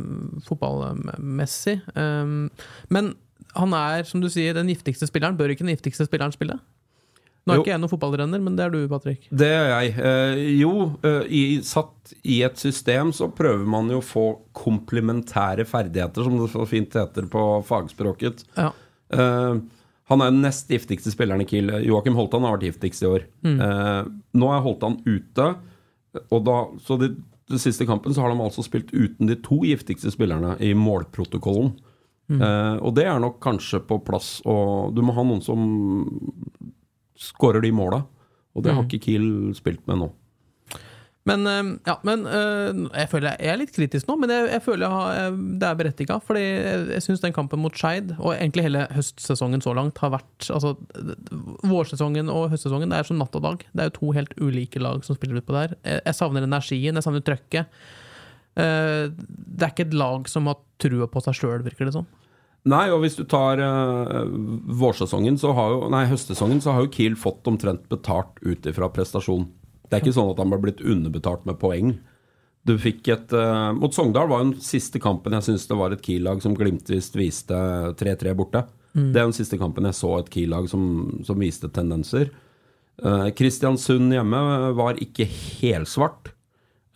fotballmessig. 0.46 1.80
Eh, 1.94 2.34
men 2.94 3.12
han 3.54 3.74
er, 3.78 4.06
som 4.08 4.22
du 4.22 4.28
sier, 4.32 4.54
den 4.56 4.70
giftigste 4.72 5.08
spilleren. 5.10 5.36
Bør 5.38 5.52
ikke 5.54 5.66
den 5.66 5.74
giftigste 5.74 6.06
spilleren 6.08 6.34
spille? 6.34 6.58
Nå 7.44 7.52
er 7.52 7.58
Jo. 7.58 7.62
ikke 7.66 7.74
jeg 7.74 7.80
noen 7.82 7.92
fotballrenner, 7.92 8.40
men 8.40 8.54
det 8.56 8.64
er 8.64 8.72
du, 8.72 8.78
Patrick. 8.88 9.26
Det 9.28 9.50
er 9.52 9.66
jeg. 9.74 9.90
Eh, 10.00 10.38
jo, 10.62 10.72
i, 11.28 11.42
satt 11.66 12.14
i 12.24 12.38
et 12.46 12.56
system 12.60 13.10
så 13.12 13.28
prøver 13.36 13.66
man 13.68 13.90
jo 13.92 13.98
å 14.00 14.04
få 14.04 14.24
komplementære 14.56 15.66
ferdigheter, 15.68 16.24
som 16.24 16.38
det 16.40 16.48
så 16.54 16.64
fint 16.68 16.96
heter 16.96 17.28
på 17.32 17.44
fagspråket. 17.68 18.46
Ja. 18.56 18.70
Eh, 19.12 19.58
han 20.10 20.20
er 20.20 20.32
den 20.32 20.42
nest 20.44 20.68
giftigste 20.68 21.12
spilleren 21.14 21.40
i 21.40 21.46
Kiel. 21.48 21.70
Joakim 21.86 22.16
Holtan 22.18 22.44
har 22.44 22.58
vært 22.58 22.66
giftigst 22.68 23.04
i 23.04 23.08
år. 23.08 23.22
Eh, 23.44 24.10
nå 24.36 24.50
er 24.52 24.64
Holtan 24.64 24.98
ute, 25.06 25.46
da, 26.14 26.58
så 26.84 26.98
de, 27.00 27.08
den 27.50 27.60
siste 27.62 27.86
kampen 27.88 28.14
så 28.14 28.22
har 28.22 28.30
de 28.30 28.44
altså 28.44 28.62
spilt 28.62 28.92
uten 28.92 29.26
de 29.30 29.36
to 29.42 29.62
giftigste 29.64 30.12
spillerne 30.12 30.58
i 30.62 30.74
målprotokollen. 30.76 31.72
Eh, 32.40 32.76
og 32.80 32.94
det 32.96 33.06
er 33.08 33.20
nok 33.20 33.40
kanskje 33.44 33.80
på 33.84 33.98
plass. 34.04 34.38
Og 34.48 34.94
du 34.96 35.02
må 35.04 35.16
ha 35.16 35.24
noen 35.24 35.42
som 35.44 35.64
skårer 37.20 37.64
de 37.64 37.72
måla. 37.74 38.04
Og 38.54 38.62
det 38.62 38.72
har 38.76 38.84
ikke 38.86 39.02
Kiel 39.08 39.26
spilt 39.56 39.82
med 39.90 39.98
nå. 40.04 40.10
Men, 41.24 41.46
eh, 41.46 41.68
ja, 41.88 41.94
men 42.04 42.26
eh, 42.28 42.80
jeg 43.00 43.08
føler 43.08 43.38
jeg 43.40 43.48
er 43.48 43.56
litt 43.56 43.72
kritisk 43.72 44.08
nå, 44.10 44.18
men 44.20 44.32
jeg, 44.32 44.48
jeg 44.52 44.62
føler 44.64 44.84
jeg 44.84 44.92
har, 44.92 45.20
eh, 45.22 45.38
det 45.60 45.68
er 45.68 45.78
berettiga. 45.78 46.18
Fordi 46.20 46.42
jeg, 46.44 46.82
jeg 46.92 47.04
syns 47.06 47.24
den 47.24 47.36
kampen 47.36 47.62
mot 47.64 47.76
Skeid, 47.80 48.12
og 48.18 48.34
egentlig 48.34 48.66
hele 48.66 48.84
høstsesongen 48.92 49.64
så 49.64 49.72
langt, 49.76 50.00
har 50.04 50.12
vært 50.18 50.50
altså, 50.52 50.74
Vårsesongen 51.64 52.28
og 52.32 52.50
høstsesongen 52.52 52.92
det 52.92 53.00
er 53.00 53.08
som 53.08 53.20
natt 53.20 53.40
og 53.40 53.46
dag. 53.46 53.64
Det 53.72 53.86
er 53.86 53.88
jo 53.88 53.96
to 54.00 54.12
helt 54.18 54.36
ulike 54.36 54.82
lag 54.84 55.00
som 55.06 55.16
spiller 55.16 55.40
utpå 55.40 55.56
der. 55.56 55.78
Jeg, 55.80 56.04
jeg 56.04 56.20
savner 56.20 56.44
energien, 56.44 57.00
jeg 57.00 57.08
savner 57.08 57.24
trøkket. 57.24 57.80
Det 58.54 59.64
er 59.66 59.72
ikke 59.72 59.88
et 59.88 59.96
lag 59.98 60.28
som 60.30 60.46
har 60.46 60.60
trua 60.78 61.08
på 61.10 61.24
seg 61.24 61.34
sjøl, 61.34 61.64
virker 61.64 61.88
det 61.88 61.96
som. 61.96 62.04
Nei, 62.70 62.84
og 62.94 63.00
hvis 63.02 63.16
du 63.18 63.24
tar 63.28 63.58
vårsesongen, 64.78 65.34
så 65.40 65.50
har 65.56 65.72
jo 65.72 65.88
Nei, 65.90 66.04
høstsesongen, 66.12 66.62
så 66.62 66.76
har 66.76 66.84
jo 66.84 66.92
Kiel 66.94 67.16
fått 67.18 67.50
omtrent 67.50 67.88
betalt 67.90 68.38
ut 68.44 68.68
ifra 68.70 68.92
prestasjon. 68.94 69.48
Det 69.94 70.00
er 70.00 70.08
ikke 70.08 70.16
sånn 70.16 70.32
at 70.32 70.40
han 70.42 70.50
ble 70.50 70.60
blitt 70.66 70.82
underbetalt 70.82 71.44
med 71.48 71.58
poeng. 71.60 71.94
Du 72.66 72.74
fikk 72.80 73.10
et 73.12 73.34
uh, 73.36 73.70
Mot 73.76 73.94
Sogndal 73.94 74.30
var 74.30 74.40
jo 74.40 74.48
den 74.48 74.64
siste 74.64 74.98
kampen 75.02 75.36
jeg 75.36 75.46
syns 75.46 75.66
det 75.68 75.76
var 75.78 75.92
et 75.94 76.02
Kiel-lag 76.02 76.40
som 76.42 76.56
glimtvis 76.56 77.12
viste 77.14 77.58
3-3 78.00 78.32
borte. 78.38 78.64
Det 78.94 79.20
er 79.20 79.28
den 79.28 79.36
siste 79.36 79.58
kampen 79.60 79.86
jeg 79.88 79.98
så 79.98 80.14
et 80.18 80.30
Kiel-lag 80.32 80.66
som, 80.70 80.84
som 81.26 81.38
viste 81.38 81.70
tendenser. 81.74 82.32
Uh, 83.02 83.28
Kristiansund 83.36 84.14
hjemme 84.14 84.40
var 84.78 84.98
ikke 85.02 85.28
helsvart. 85.28 86.32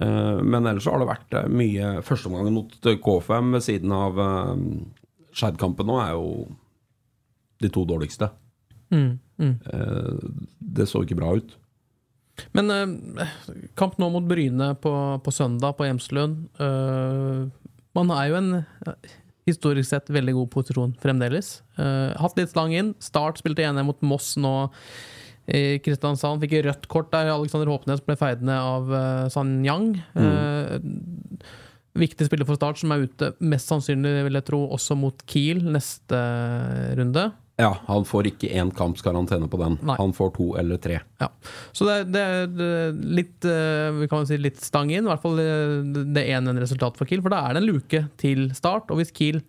Uh, 0.03 0.41
men 0.43 0.67
ellers 0.67 0.87
har 0.91 1.03
det 1.03 1.11
vært 1.11 1.39
mye 1.51 1.97
Førsteomgangen 2.07 2.55
mot 2.55 2.87
eh, 2.87 3.01
K5 3.03 3.49
ved 3.57 3.65
siden 3.67 3.95
av 3.95 4.21
uh, 4.23 4.55
Skeid-kampen 5.35 5.91
nå 5.91 5.99
er 6.03 6.13
jo 6.15 6.29
de 7.63 7.71
to 7.75 7.83
dårligste. 7.87 8.31
Eh, 9.39 10.29
det 10.59 10.87
så 10.91 11.03
ikke 11.05 11.19
bra 11.19 11.35
ut. 11.39 11.57
Men 12.57 12.75
eh, 12.75 13.31
kamp 13.79 13.99
nå 14.01 14.11
mot 14.15 14.27
Bryne 14.29 14.73
på, 14.83 14.93
på 15.25 15.35
søndag 15.35 15.79
på 15.79 15.89
Hjemslund. 15.89 16.45
eh, 16.63 17.69
man 17.99 18.13
er 18.15 18.29
jo 18.31 18.39
en 18.39 18.51
eh, 18.61 19.15
historisk 19.49 19.91
sett 19.91 20.11
veldig 20.13 20.37
god 20.37 20.51
posisjon 20.55 20.97
fremdeles. 21.03 21.59
Eh, 21.81 22.11
hatt 22.19 22.37
litt 22.39 22.53
slang 22.53 22.75
inn. 22.77 22.93
Start 23.03 23.41
spilte 23.41 23.65
1-1 23.67 23.89
mot 23.89 24.05
Moss 24.07 24.35
nå 24.41 24.55
i 25.49 25.79
Kristiansand. 25.85 26.43
Fikk 26.45 26.59
rødt 26.67 26.89
kort 26.93 27.11
der 27.15 27.33
Alexander 27.33 27.71
Håpnes 27.73 28.05
ble 28.05 28.19
feid 28.21 28.45
ned 28.45 28.59
av 28.59 28.93
uh, 28.93 29.25
San 29.33 29.59
Yang. 29.65 29.95
Eh, 30.19 30.77
viktig 31.99 32.29
spiller 32.29 32.49
for 32.49 32.59
Start, 32.59 32.81
som 32.81 32.93
er 32.93 33.07
ute 33.09 33.33
mest 33.41 33.71
sannsynlig, 33.71 34.13
vil 34.29 34.39
jeg 34.39 34.47
tro, 34.51 34.61
også 34.77 34.97
mot 34.99 35.25
Kiel 35.31 35.65
neste 35.65 36.21
runde. 37.01 37.31
Ja, 37.59 37.73
han 37.89 38.05
får 38.07 38.29
ikke 38.31 38.53
én 38.55 38.71
kamps 38.75 39.03
karantene 39.03 39.49
på 39.51 39.59
den. 39.59 39.81
Nei. 39.83 39.97
Han 39.99 40.13
får 40.15 40.31
to 40.37 40.53
eller 40.61 40.79
tre. 40.79 41.01
Ja. 41.19 41.27
Så 41.75 41.89
det, 41.89 41.97
det 42.15 42.23
er 42.23 42.93
litt 42.95 43.47
eh, 43.49 43.91
Vi 43.99 44.07
kan 44.11 44.27
si 44.29 44.39
litt 44.39 44.61
stang 44.63 44.93
inn, 44.95 45.03
i 45.03 45.11
hvert 45.11 45.25
fall 45.25 45.41
eh, 45.43 45.81
det 46.15 46.29
1-1-resultatet 46.37 47.01
for 47.01 47.11
Kiel. 47.11 47.25
For 47.25 47.35
da 47.35 47.43
er 47.49 47.57
det 47.57 47.65
en 47.65 47.71
luke 47.73 48.05
til 48.23 48.47
start. 48.55 48.93
Og 48.95 49.03
hvis 49.03 49.11
Kiel 49.11 49.41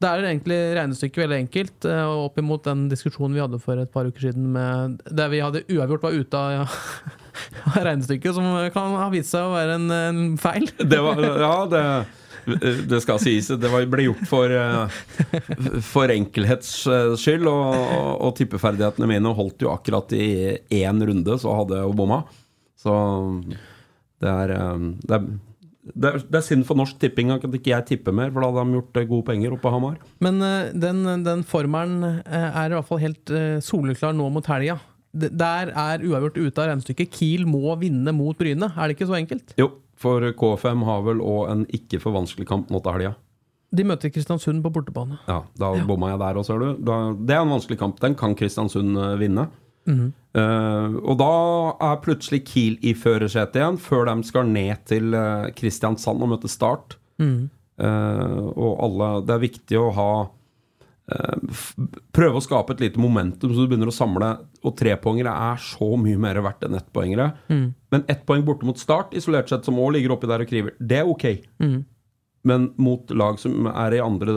Det 0.00 0.08
er 0.08 0.24
egentlig 0.30 0.56
regnestykket 0.78 1.20
veldig 1.26 1.40
enkelt, 1.42 1.84
eh, 1.84 2.14
opp 2.24 2.40
imot 2.40 2.64
den 2.64 2.86
diskusjonen 2.88 3.36
vi 3.36 3.44
hadde 3.44 3.60
for 3.60 3.82
et 3.82 3.92
par 3.92 4.08
uker 4.08 4.30
siden 4.30 4.46
med, 4.54 4.96
der 5.12 5.28
vi 5.28 5.42
hadde 5.44 5.66
uavgjort 5.68 6.06
var 6.08 6.16
ute 6.16 6.40
av 6.40 6.54
ja, 6.56 7.74
regnestykket, 7.90 8.32
som 8.38 8.48
kan 8.72 8.96
ha 9.02 9.10
vist 9.12 9.36
seg 9.36 9.44
å 9.44 9.52
være 9.52 9.76
en, 9.76 9.86
en 9.98 10.24
feil. 10.40 10.64
Det 10.80 11.02
var, 11.04 11.20
ja, 11.44 11.52
det, 11.68 11.84
det 12.90 13.00
skal 13.04 13.20
sies. 13.22 13.50
Det 13.60 13.70
ble 13.90 14.06
gjort 14.06 14.24
for, 14.28 14.52
eh, 14.52 14.96
for 15.86 16.12
enkelhets 16.12 16.72
eh, 16.90 17.12
skyld. 17.20 17.48
Og, 17.50 17.76
og 18.26 18.34
tippeferdighetene 18.38 19.08
mine 19.10 19.34
holdt 19.36 19.66
jo 19.66 19.72
akkurat 19.74 20.12
i 20.16 20.56
én 20.80 21.04
runde, 21.10 21.38
så 21.40 21.54
hadde 21.60 21.78
jeg 21.78 21.88
jo 21.88 21.96
bomma. 21.98 22.22
Så 22.80 22.96
det 24.20 24.32
er, 24.32 24.56
eh, 24.56 24.90
det 25.04 25.20
er 25.20 25.30
det 25.90 26.06
er, 26.06 26.20
det 26.22 26.36
er 26.38 26.44
synd 26.44 26.66
for 26.68 26.76
Norsk 26.78 26.98
Tipping 27.00 27.32
at 27.32 27.42
ikke 27.42 27.72
jeg 27.72 27.86
tipper 27.88 28.14
mer, 28.14 28.28
for 28.30 28.44
da 28.44 28.50
hadde 28.52 28.62
de 28.68 28.76
gjort 28.76 28.98
gode 29.08 29.26
penger 29.26 29.54
oppe 29.56 29.64
på 29.64 29.72
Hamar. 29.72 29.96
Men 30.22 30.36
den, 30.76 31.00
den 31.24 31.42
formelen 31.48 32.20
er 32.20 32.68
i 32.68 32.76
hvert 32.76 32.86
fall 32.86 33.00
helt 33.02 33.32
soleklar 33.64 34.12
nå 34.14 34.28
mot 34.30 34.46
helga. 34.52 34.76
Der 35.10 35.72
er 35.72 36.04
uavgjort 36.04 36.36
ute 36.38 36.62
av 36.62 36.68
regnestykket. 36.68 37.10
Kiel 37.16 37.48
må 37.48 37.72
vinne 37.80 38.12
mot 38.14 38.38
Bryne. 38.38 38.68
Er 38.76 38.86
det 38.86 38.98
ikke 38.98 39.08
så 39.08 39.16
enkelt? 39.18 39.56
Jo, 39.58 39.72
for 40.00 40.24
KFM 40.36 40.84
har 40.88 41.02
vel 41.06 41.20
òg 41.24 41.50
en 41.52 41.66
ikke 41.76 42.00
for 42.02 42.16
vanskelig 42.16 42.48
kamp 42.48 42.70
nå 42.72 42.80
til 42.80 42.96
helga. 42.96 43.14
De 43.70 43.84
møter 43.86 44.10
Kristiansund 44.10 44.64
på 44.64 44.72
bortebane. 44.74 45.20
Ja, 45.28 45.44
da 45.60 45.70
bomma 45.86 46.10
jeg 46.10 46.22
der 46.22 46.40
òg, 46.40 46.46
ser 46.48 46.62
du. 46.62 46.70
Da, 46.82 46.96
det 47.14 47.36
er 47.36 47.44
en 47.44 47.52
vanskelig 47.54 47.78
kamp. 47.78 48.00
Den 48.02 48.16
kan 48.18 48.34
Kristiansund 48.38 48.98
eh, 48.98 49.18
vinne. 49.20 49.46
uh, 50.36 50.96
og 51.00 51.14
da 51.20 51.30
er 51.90 52.02
plutselig 52.04 52.42
Kiel 52.48 52.80
i 52.82 52.92
førersetet 52.98 53.60
igjen, 53.60 53.78
før 53.80 54.08
de 54.10 54.26
skal 54.26 54.50
ned 54.50 54.82
til 54.90 55.14
eh, 55.16 55.52
Kristiansand 55.56 56.24
og 56.24 56.34
møte 56.34 56.50
Start. 56.50 56.98
Eh, 57.80 58.40
og 58.60 58.72
alle 58.84 59.08
Det 59.24 59.34
er 59.34 59.46
viktig 59.46 59.78
å 59.80 59.88
ha 59.96 60.10
Prøve 62.14 62.38
å 62.40 62.44
skape 62.44 62.74
et 62.76 62.82
lite 62.84 63.00
momentum, 63.02 63.52
så 63.54 63.64
du 63.64 63.70
begynner 63.70 63.90
å 63.90 63.94
samle. 63.94 64.28
Og 64.66 64.74
trepoengere 64.78 65.32
er 65.52 65.62
så 65.62 65.88
mye 66.00 66.18
mer 66.20 66.40
verdt 66.44 66.66
enn 66.66 66.76
ettpoengere. 66.78 67.30
Men 67.50 68.04
ett 68.08 68.24
poeng 68.28 68.44
borte 68.46 68.66
mot 68.68 68.78
Start, 68.78 69.14
isolert 69.18 69.48
sett, 69.50 69.64
som 69.66 69.78
òg 69.80 69.94
ligger 69.96 70.14
oppi 70.16 70.28
der 70.30 70.44
og 70.44 70.50
kriver, 70.50 70.76
det 70.80 71.00
er 71.02 71.08
ok. 71.10 71.26
Men 72.48 72.70
mot 72.80 73.10
lag 73.12 73.36
som 73.42 73.66
er 73.68 73.98
i 73.98 74.00
andre 74.00 74.32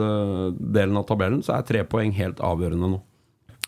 delen 0.60 0.98
av 1.00 1.06
tabellen, 1.08 1.40
så 1.46 1.54
er 1.56 1.62
tre 1.68 1.84
poeng 1.88 2.12
helt 2.12 2.42
avgjørende 2.44 2.90
nå. 2.96 3.00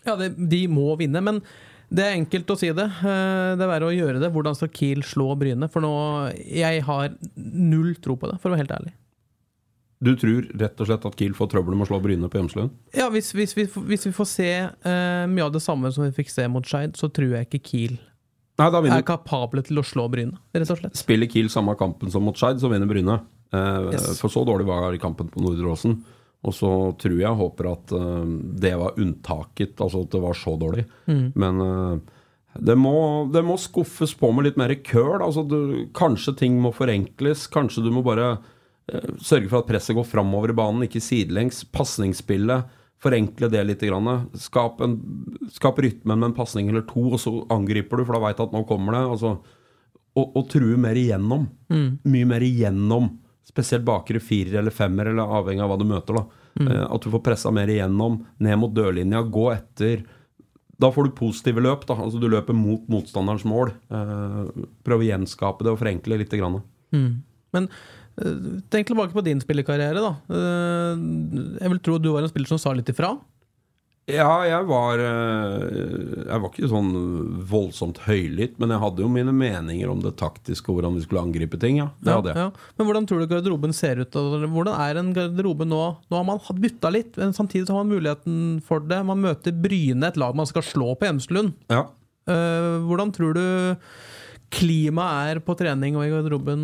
Ja, 0.05 0.13
det, 0.19 0.33
de 0.37 0.67
må 0.71 0.91
vinne, 0.99 1.19
men 1.25 1.41
det 1.89 2.03
er 2.05 2.17
enkelt 2.19 2.51
å 2.53 2.57
si 2.59 2.69
det. 2.75 2.85
Eh, 2.85 3.55
Det 3.57 3.63
er 3.65 3.71
verre 3.71 3.89
å 3.89 3.95
gjøre 3.95 4.19
det. 4.21 4.29
Hvordan 4.35 4.55
skal 4.55 4.69
Kiel 4.75 5.01
slå 5.07 5.31
Bryne? 5.39 5.69
For 5.71 5.81
nå 5.83 5.91
Jeg 6.35 6.83
har 6.83 7.15
null 7.35 7.95
tro 8.03 8.15
på 8.19 8.29
det, 8.29 8.37
for 8.41 8.49
å 8.51 8.55
være 8.55 8.65
helt 8.65 8.75
ærlig. 8.77 8.93
Du 10.03 10.11
tror 10.19 10.45
rett 10.59 10.81
og 10.81 10.89
slett 10.89 11.05
at 11.09 11.15
Kiel 11.17 11.33
får 11.37 11.49
trøbbel 11.55 11.73
med 11.73 11.87
å 11.87 11.89
slå 11.89 11.97
Bryne 12.03 12.27
på 12.29 12.37
Hjemslund? 12.37 12.73
Ja, 12.93 13.07
hvis, 13.13 13.31
hvis, 13.33 13.55
vi, 13.57 13.65
hvis 13.65 14.05
vi 14.05 14.11
får 14.13 14.27
se 14.29 14.51
uh, 14.69 15.23
mye 15.31 15.47
av 15.47 15.55
det 15.55 15.63
samme 15.65 15.89
som 15.93 16.05
vi 16.05 16.13
fikk 16.19 16.29
se 16.29 16.45
mot 16.51 16.65
Skeid, 16.67 16.93
så 16.99 17.09
tror 17.13 17.33
jeg 17.39 17.49
ikke 17.49 17.63
Kiel 17.71 17.95
Nei, 18.57 18.67
da 18.73 18.81
er 18.81 19.03
kapable 19.05 19.61
til 19.65 19.77
å 19.77 19.85
slå 19.85 20.07
Bryne, 20.09 20.37
rett 20.57 20.69
og 20.73 20.79
slett. 20.79 20.97
Spiller 20.97 21.29
Kiel 21.29 21.49
samme 21.53 21.75
kampen 21.77 22.09
som 22.13 22.23
mot 22.25 22.37
Skeid, 22.37 22.61
så 22.61 22.71
vinner 22.71 22.89
Bryne. 22.89 23.19
Uh, 23.53 23.93
Yes. 23.93 24.17
For 24.21 24.33
så 24.33 24.41
dårlig 24.47 24.65
var 24.69 24.95
kampen 25.01 25.29
på 25.33 25.41
Nordre 25.43 25.69
Åsen. 25.73 25.99
Og 26.45 26.53
så 26.53 26.71
tror 27.01 27.17
jeg 27.17 27.37
håper 27.37 27.69
at 27.71 27.93
uh, 27.93 28.25
det 28.61 28.73
var 28.77 28.97
unntaket, 29.01 29.77
altså 29.81 30.03
at 30.05 30.13
det 30.13 30.21
var 30.23 30.37
så 30.37 30.53
dårlig. 30.59 30.85
Men 31.09 31.61
eh, 31.63 32.17
det, 32.59 32.75
må, 32.77 32.97
det 33.33 33.41
må 33.45 33.57
skuffes 33.61 34.13
på 34.17 34.29
med 34.33 34.47
litt 34.47 34.59
mer 34.59 34.73
køl. 34.85 35.21
Altså 35.21 35.43
du, 35.45 35.57
kanskje 35.97 36.35
ting 36.41 36.59
må 36.61 36.73
forenkles. 36.75 37.47
Kanskje 37.53 37.85
du 37.85 37.91
må 37.93 38.03
bare 38.05 38.35
sørge 39.19 39.49
for 39.51 39.59
at 39.61 39.67
presset 39.69 39.95
går 39.97 40.07
framover 40.07 40.53
i 40.53 40.57
banen, 40.57 40.85
ikke 40.87 41.01
sidelengs. 41.03 41.63
Pasningsspillet. 41.75 42.73
Forenkle 43.03 43.49
det 43.53 43.61
litt. 43.67 43.83
Skap, 44.41 44.81
en, 44.81 44.95
skap 45.53 45.77
rytmen 45.83 46.17
med 46.17 46.31
en 46.31 46.37
pasning 46.37 46.69
eller 46.71 46.85
to, 46.89 47.03
og 47.13 47.19
så 47.21 47.35
angriper 47.53 47.97
du, 47.99 48.05
for 48.07 48.17
da 48.17 48.23
veit 48.25 48.39
at 48.41 48.55
nå 48.55 48.63
kommer 48.69 48.97
det. 48.97 49.03
Altså, 49.17 49.35
og, 50.17 50.25
og 50.39 50.47
true 50.49 50.77
mer 50.81 50.97
igjennom. 50.97 51.45
Mye 51.69 52.25
mer 52.25 52.41
igjennom. 52.47 53.11
Spesielt 53.47 53.85
bakre 53.87 54.19
firer 54.23 54.59
eller 54.61 54.73
femmer, 54.73 55.11
eller 55.11 55.29
avhengig 55.39 55.63
av 55.63 55.71
hva 55.73 55.79
du 55.79 55.87
møter. 55.87 56.17
da 56.21 56.25
Eh, 56.57 56.85
At 56.89 57.03
du 57.03 57.11
får 57.13 57.21
pressa 57.21 57.51
mer 57.53 57.69
igjennom, 57.69 58.25
ned 58.41 58.57
mot 58.57 58.73
dørlinja, 58.73 59.21
gå 59.29 59.51
etter. 59.53 60.05
da 60.79 60.91
får 60.93 61.05
du 61.05 61.11
positive 61.17 61.61
løp. 61.61 61.85
da, 61.87 61.93
altså 61.95 62.19
Du 62.19 62.27
løper 62.29 62.53
mot 62.53 62.87
motstanderens 62.87 63.45
mål. 63.45 63.71
Eh, 63.89 64.65
prøv 64.83 65.01
å 65.01 65.07
gjenskape 65.07 65.63
det 65.63 65.71
og 65.73 65.79
forenkle 65.79 66.17
litt. 66.17 66.29
Grann. 66.33 66.61
Men 67.53 67.63
eh, 67.63 67.69
tenk 68.73 68.87
tilbake 68.89 69.13
på 69.13 69.23
din 69.25 69.39
spillerkarriere. 69.43 70.01
da. 70.01 70.13
Eh, 70.33 71.01
Jeg 71.61 71.69
vil 71.73 71.79
tro 71.85 71.95
at 71.99 72.01
du 72.05 72.11
var 72.13 72.23
en 72.25 72.29
spiller 72.31 72.47
som 72.49 72.57
sa 72.61 72.73
litt 72.73 72.89
ifra. 72.89 73.15
Ja, 74.07 74.45
jeg 74.47 74.63
var 74.69 75.01
eh, 75.03 75.63
Jeg 76.29 76.39
var 76.39 76.47
ikke 76.47 76.69
sånn 76.71 76.93
voldsomt 77.49 77.97
høylytt, 78.05 78.53
men 78.57 78.71
jeg 78.71 78.79
hadde 78.79 79.03
jo 79.03 79.09
mine 79.11 79.33
meninger 79.35 79.89
om 79.91 79.99
det 79.99 80.13
taktiske 80.15 80.69
og 80.71 80.77
hvordan 80.79 80.95
vi 80.95 81.03
skulle 81.03 81.25
angripe 81.27 81.59
ting. 81.59 81.81
ja, 81.81 81.89
det 81.99 82.13
hadde 82.15 82.31
jeg. 82.31 82.37
Ja. 82.45 82.71
Men 82.79 82.87
hvordan 82.87 83.07
tror 83.09 83.19
du 83.19 83.27
garderoben 83.27 83.75
ser 83.75 83.99
ut? 83.99 84.15
Hvordan 84.15 84.71
er 84.79 85.01
en 85.01 85.11
garderobe 85.13 85.67
nå? 85.67 85.81
Nå 86.07 86.15
har 86.21 86.23
man 86.23 86.39
bytta 86.39 86.89
litt, 86.95 87.17
men 87.19 87.35
samtidig 87.35 87.67
har 87.67 87.83
man 87.83 87.91
muligheten 87.97 88.61
for 88.63 88.79
det. 88.79 89.03
Man 89.05 89.19
møter 89.27 89.51
Bryne, 89.51 90.07
et 90.07 90.15
lag 90.15 90.33
man 90.39 90.47
skal 90.47 90.63
slå 90.63 90.95
på 90.95 91.09
Hjemslund. 91.09 91.53
Ja. 91.69 91.89
Eh, 92.31 92.79
hvordan 92.87 93.11
tror 93.11 93.35
du 93.35 93.43
klimaet 94.55 95.35
er 95.35 95.39
på 95.43 95.55
trening 95.59 95.99
og 95.99 96.07
i 96.07 96.13
garderoben? 96.15 96.63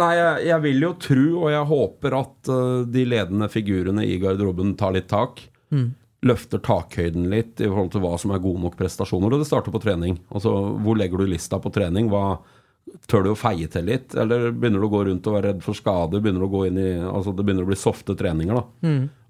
Nei, 0.00 0.12
jeg, 0.18 0.46
jeg 0.48 0.62
vil 0.64 0.80
jo 0.82 0.92
tro, 0.98 1.26
og 1.44 1.50
jeg 1.54 1.66
håper 1.70 2.16
at 2.18 2.48
uh, 2.50 2.80
de 2.90 3.04
ledende 3.06 3.46
figurene 3.52 4.02
i 4.08 4.16
garderoben 4.22 4.72
tar 4.80 4.96
litt 4.96 5.06
tak. 5.12 5.44
Løfter 6.24 6.58
takhøyden 6.64 7.26
litt 7.30 7.60
i 7.60 7.68
forhold 7.68 7.90
til 7.92 8.00
hva 8.02 8.14
som 8.18 8.32
er 8.32 8.40
gode 8.42 8.62
nok 8.64 8.74
prestasjoner. 8.78 9.34
Og 9.36 9.42
det 9.42 9.46
starter 9.50 9.74
på 9.74 9.80
trening. 9.84 10.16
Altså, 10.32 10.50
Hvor 10.82 10.96
legger 10.96 11.20
du 11.20 11.26
lista 11.28 11.58
på 11.60 11.70
trening? 11.74 12.08
Hva, 12.10 12.38
tør 13.10 13.22
du 13.26 13.30
å 13.34 13.36
feie 13.38 13.68
til 13.72 13.84
litt, 13.90 14.14
eller 14.18 14.48
begynner 14.52 14.80
du 14.82 14.86
å 14.88 14.92
gå 14.94 15.02
rundt 15.10 15.26
og 15.30 15.36
være 15.36 15.50
redd 15.52 15.62
for 15.64 15.76
skade? 15.76 16.18
Begynner 16.24 16.40
du 16.42 16.48
å 16.48 16.52
gå 16.54 16.62
inn 16.70 16.78
i, 16.80 16.88
altså 17.04 17.32
Det 17.36 17.44
begynner 17.44 17.66
å 17.66 17.70
bli 17.70 17.78
softe 17.80 18.16
treninger. 18.18 18.56
da. 18.56 18.64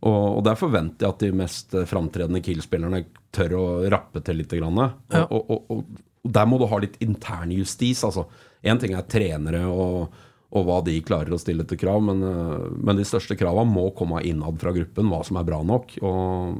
Og, 0.04 0.25
og 0.38 0.40
der 0.47 0.59
forventer 0.61 1.06
jeg 1.06 1.14
at 1.16 1.23
de 1.26 1.30
mest 1.42 1.75
eh, 1.75 1.87
framtredende 1.88 2.42
Kiel-spillerne 2.44 3.02
tør 3.35 3.54
å 3.59 3.64
rappe 3.90 4.21
til 4.26 4.38
litt. 4.40 4.54
Grann. 4.54 4.78
Og, 4.78 5.14
Ja. 5.16 5.25
og, 5.28 5.50
og, 5.50 5.71
og 5.75 6.30
der 6.38 6.47
må 6.49 6.59
du 6.62 6.66
ha 6.71 6.78
litt 6.83 6.97
internjustis. 7.04 8.04
altså. 8.06 8.26
Én 8.64 8.78
ting 8.80 8.94
er 8.94 9.02
trenere 9.11 9.64
og, 9.66 10.14
og 10.55 10.67
hva 10.69 10.79
de 10.87 10.95
klarer 11.03 11.35
å 11.35 11.41
stille 11.41 11.67
til 11.67 11.81
krav, 11.81 12.03
men, 12.07 12.23
eh, 12.23 12.67
men 12.79 13.01
de 13.01 13.07
største 13.07 13.37
kravene 13.39 13.71
må 13.71 13.89
komme 13.97 14.23
innad 14.23 14.61
fra 14.63 14.73
gruppen, 14.77 15.11
hva 15.11 15.23
som 15.27 15.41
er 15.41 15.49
bra 15.49 15.61
nok. 15.67 15.97
Og 16.07 16.59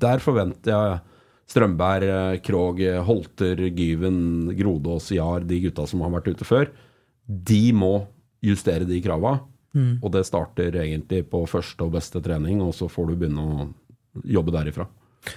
der 0.00 0.22
forventer 0.22 0.74
jeg 0.74 1.00
Strømberg, 1.50 2.42
Krog, 2.46 2.78
Holter, 3.06 3.64
Gyven, 3.74 4.52
Grodås, 4.54 5.10
Jar, 5.16 5.42
de 5.42 5.58
gutta 5.64 5.86
som 5.90 6.04
har 6.04 6.12
vært 6.14 6.30
ute 6.30 6.46
før, 6.46 6.70
de 7.26 7.72
må 7.74 8.06
justere 8.42 8.86
de 8.86 9.00
krava. 9.02 9.40
Og 9.74 10.08
det 10.10 10.24
starter 10.26 10.78
egentlig 10.82 11.24
på 11.30 11.44
første 11.46 11.86
og 11.86 11.92
beste 11.94 12.22
trening, 12.22 12.62
og 12.62 12.72
så 12.74 12.88
får 12.90 13.10
du 13.10 13.18
begynne 13.18 13.42
å 13.42 13.68
jobbe 14.26 14.54
derifra. 14.54 14.86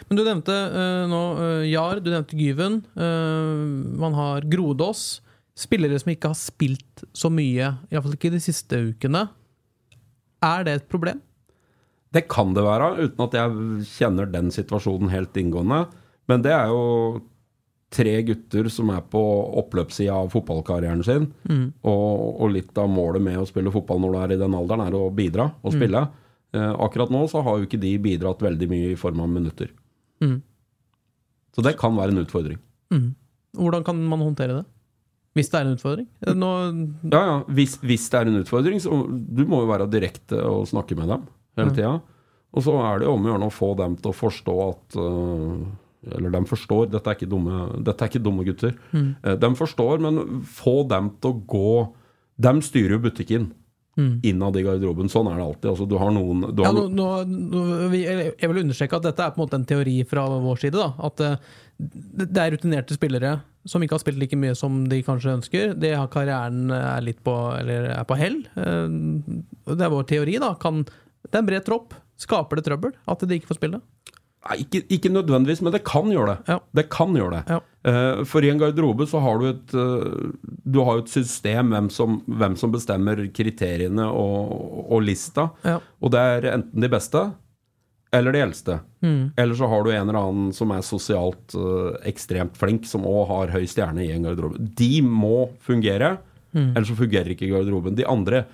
Men 0.08 0.18
du 0.18 0.24
nevnte 0.24 0.54
uh, 0.54 1.04
nå 1.12 1.22
uh, 1.38 1.66
Jar, 1.68 2.00
du 2.02 2.10
nevnte 2.14 2.38
Gyven. 2.40 2.82
Uh, 2.96 3.94
man 4.00 4.16
har 4.18 4.48
Grodås. 4.50 5.22
Spillere 5.60 6.00
som 6.02 6.10
ikke 6.14 6.32
har 6.32 6.40
spilt 6.40 7.04
så 7.14 7.30
mye, 7.30 7.76
iallfall 7.94 8.16
ikke 8.18 8.32
de 8.34 8.42
siste 8.42 8.80
ukene. 8.90 9.28
Er 10.44 10.66
det 10.66 10.74
et 10.80 10.88
problem? 10.90 11.20
Det 12.14 12.28
kan 12.30 12.54
det 12.54 12.64
være, 12.66 13.08
uten 13.08 13.24
at 13.26 13.36
jeg 13.38 13.86
kjenner 13.90 14.28
den 14.30 14.50
situasjonen 14.54 15.10
helt 15.14 15.38
inngående. 15.38 15.84
Men 16.30 16.44
det 16.46 16.52
er 16.54 16.68
jo 16.70 17.22
tre 17.94 18.16
gutter 18.26 18.70
som 18.74 18.90
er 18.94 19.02
på 19.06 19.22
oppløpssida 19.62 20.14
av 20.24 20.32
fotballkarrieren 20.34 21.04
sin. 21.06 21.30
Og, 21.86 22.42
og 22.42 22.54
litt 22.54 22.78
av 22.82 22.90
målet 22.90 23.22
med 23.22 23.38
å 23.42 23.46
spille 23.50 23.74
fotball 23.74 24.02
når 24.02 24.14
du 24.14 24.20
er 24.24 24.34
i 24.36 24.42
den 24.42 24.58
alderen, 24.58 24.86
er 24.88 24.98
å 24.98 25.10
bidra 25.14 25.52
og 25.62 25.74
spille. 25.78 26.02
Eh, 26.54 26.74
akkurat 26.86 27.10
nå 27.14 27.24
så 27.30 27.42
har 27.46 27.58
jo 27.58 27.66
ikke 27.68 27.82
de 27.82 27.94
bidratt 28.02 28.42
veldig 28.46 28.68
mye 28.70 28.92
i 28.94 28.98
form 28.98 29.22
av 29.26 29.30
minutter. 29.30 29.70
Så 31.54 31.62
det 31.66 31.78
kan 31.78 31.94
være 31.98 32.14
en 32.14 32.24
utfordring. 32.26 32.58
Hvordan 33.58 33.84
kan 33.86 33.98
man 34.10 34.22
håndtere 34.26 34.62
det? 34.62 34.66
Hvis 35.34 35.50
det 35.50 35.58
er 35.60 35.66
en 35.66 35.76
utfordring? 35.76 36.08
Eh, 36.28 36.34
Nå, 36.38 36.50
Ja, 37.12 37.22
ja. 37.26 37.38
Hvis, 37.50 37.78
hvis 37.82 38.10
det 38.14 38.20
er 38.20 38.28
en 38.30 38.42
utfordring, 38.44 38.80
så 38.84 38.92
du 39.10 39.46
må 39.50 39.64
jo 39.64 39.70
være 39.72 39.88
direkte 39.90 40.38
og 40.46 40.68
snakke 40.70 40.96
med 41.00 41.08
dem 41.10 41.24
hele 41.58 41.72
tida. 41.74 41.94
Og 42.54 42.62
så 42.68 42.76
er 42.86 43.00
det 43.02 43.08
om 43.10 43.24
å 43.26 43.32
gjøre 43.32 43.48
å 43.50 43.54
få 43.54 43.72
dem 43.80 43.96
til 43.98 44.12
å 44.12 44.18
forstå 44.18 44.56
at 44.70 44.96
øh, 45.02 45.64
Eller 46.14 46.30
de 46.36 46.42
forstår, 46.46 46.90
dette 46.92 47.08
er 47.10 47.16
ikke 47.18 47.30
dumme, 47.32 47.64
er 47.88 48.08
ikke 48.10 48.22
dumme 48.22 48.44
gutter. 48.46 48.76
Eh, 48.94 49.36
De 49.42 49.50
forstår, 49.58 50.00
men 50.04 50.42
få 50.46 50.84
dem 50.92 51.10
til 51.22 51.32
å 51.32 51.42
gå 51.48 51.94
De 52.38 52.54
styrer 52.62 52.98
jo 52.98 53.04
butikken 53.10 53.52
innad 54.26 54.56
i 54.58 54.64
garderoben. 54.66 55.06
Sånn 55.06 55.28
er 55.30 55.38
det 55.38 55.44
alltid. 55.46 55.68
Altså, 55.70 55.86
du 55.88 55.98
har 56.02 56.10
noen 56.12 56.40
du 56.58 56.64
ja, 56.64 56.72
har 56.72 56.74
nå, 56.74 56.88
nå, 56.90 57.10
nå, 57.30 57.90
vi- 57.92 58.06
jeg 58.08 58.50
vil 58.50 58.64
understreke 58.64 58.98
at 58.98 59.04
dette 59.06 59.22
er 59.22 59.30
på 59.36 59.38
en 59.38 59.44
måte 59.46 59.54
en 59.60 59.66
teori 59.70 60.04
fra 60.10 60.24
vår 60.42 60.58
side. 60.64 60.74
Da. 60.82 60.88
At 61.06 61.22
eh, 61.22 61.36
det 62.26 62.42
er 62.42 62.56
rutinerte 62.56 62.98
spillere 62.98 63.36
som 63.66 63.84
ikke 63.84 63.96
har 63.96 64.04
spilt 64.04 64.20
like 64.20 64.36
mye 64.40 64.56
som 64.60 64.82
de 64.92 65.02
kanskje 65.06 65.34
ønsker. 65.38 65.74
Det 65.80 65.94
har 65.96 66.08
karrieren 66.12 66.70
er 66.76 67.02
litt 67.06 67.22
på, 67.24 67.34
eller 67.60 67.90
er 67.94 68.04
på 68.10 68.18
hell. 68.20 68.42
Eh, 68.60 68.88
Det 69.74 69.82
er 69.82 69.90
vår 69.94 70.08
teori. 70.10 70.40
da 70.40 70.54
kan, 70.56 70.84
Det 70.84 71.36
er 71.36 71.40
en 71.40 71.46
bred 71.48 71.64
tropp. 71.66 71.94
Skaper 72.20 72.56
det 72.60 72.66
trøbbel 72.68 72.92
at 73.08 73.20
de 73.28 73.36
ikke 73.40 73.48
får 73.54 73.58
spille? 73.62 73.82
Nei, 74.44 74.58
ikke, 74.66 74.82
ikke 74.92 75.10
nødvendigvis, 75.10 75.62
men 75.64 75.72
det 75.72 75.86
kan 75.88 76.10
gjøre 76.12 76.34
det. 76.34 76.52
Ja. 76.52 76.58
Det 76.76 76.90
kan 76.92 77.14
gjøre 77.16 77.38
det. 77.38 77.44
Ja. 77.48 77.60
Eh, 77.88 78.24
for 78.28 78.44
i 78.44 78.50
en 78.52 78.60
garderobe 78.60 79.06
så 79.08 79.22
har 79.24 79.40
du 79.40 79.46
et, 79.48 79.74
eh, 79.74 80.34
du 80.68 80.82
har 80.84 81.00
et 81.00 81.08
system 81.08 81.70
hvem 81.72 81.88
som, 81.90 82.18
hvem 82.28 82.58
som 82.60 82.72
bestemmer 82.74 83.24
kriteriene 83.32 84.04
og, 84.12 84.92
og 84.92 85.02
lista. 85.08 85.48
Ja. 85.64 85.78
Og 86.04 86.12
det 86.12 86.20
er 86.20 86.50
enten 86.58 86.84
de 86.84 86.90
beste 86.92 87.24
eller 88.14 88.36
de 88.36 88.42
eldste. 88.46 88.80
Eller 89.36 89.58
så 89.58 89.68
har 89.68 89.84
du 89.84 89.92
en 89.92 90.04
eller 90.10 90.20
annen 90.20 90.52
som 90.54 90.72
er 90.76 90.84
sosialt 90.86 91.56
uh, 91.58 91.96
ekstremt 92.08 92.56
flink, 92.60 92.86
som 92.90 93.08
òg 93.10 93.24
har 93.32 93.54
høy 93.56 93.64
stjerne 93.68 94.06
i 94.06 94.12
en 94.14 94.28
garderobe. 94.28 94.62
De 94.78 95.02
må 95.02 95.50
fungere, 95.66 96.18
ellers 96.54 96.92
så 96.92 97.00
fungerer 97.00 97.34
ikke 97.34 97.50
garderoben. 97.50 97.98
De 97.98 98.06
andre 98.06 98.46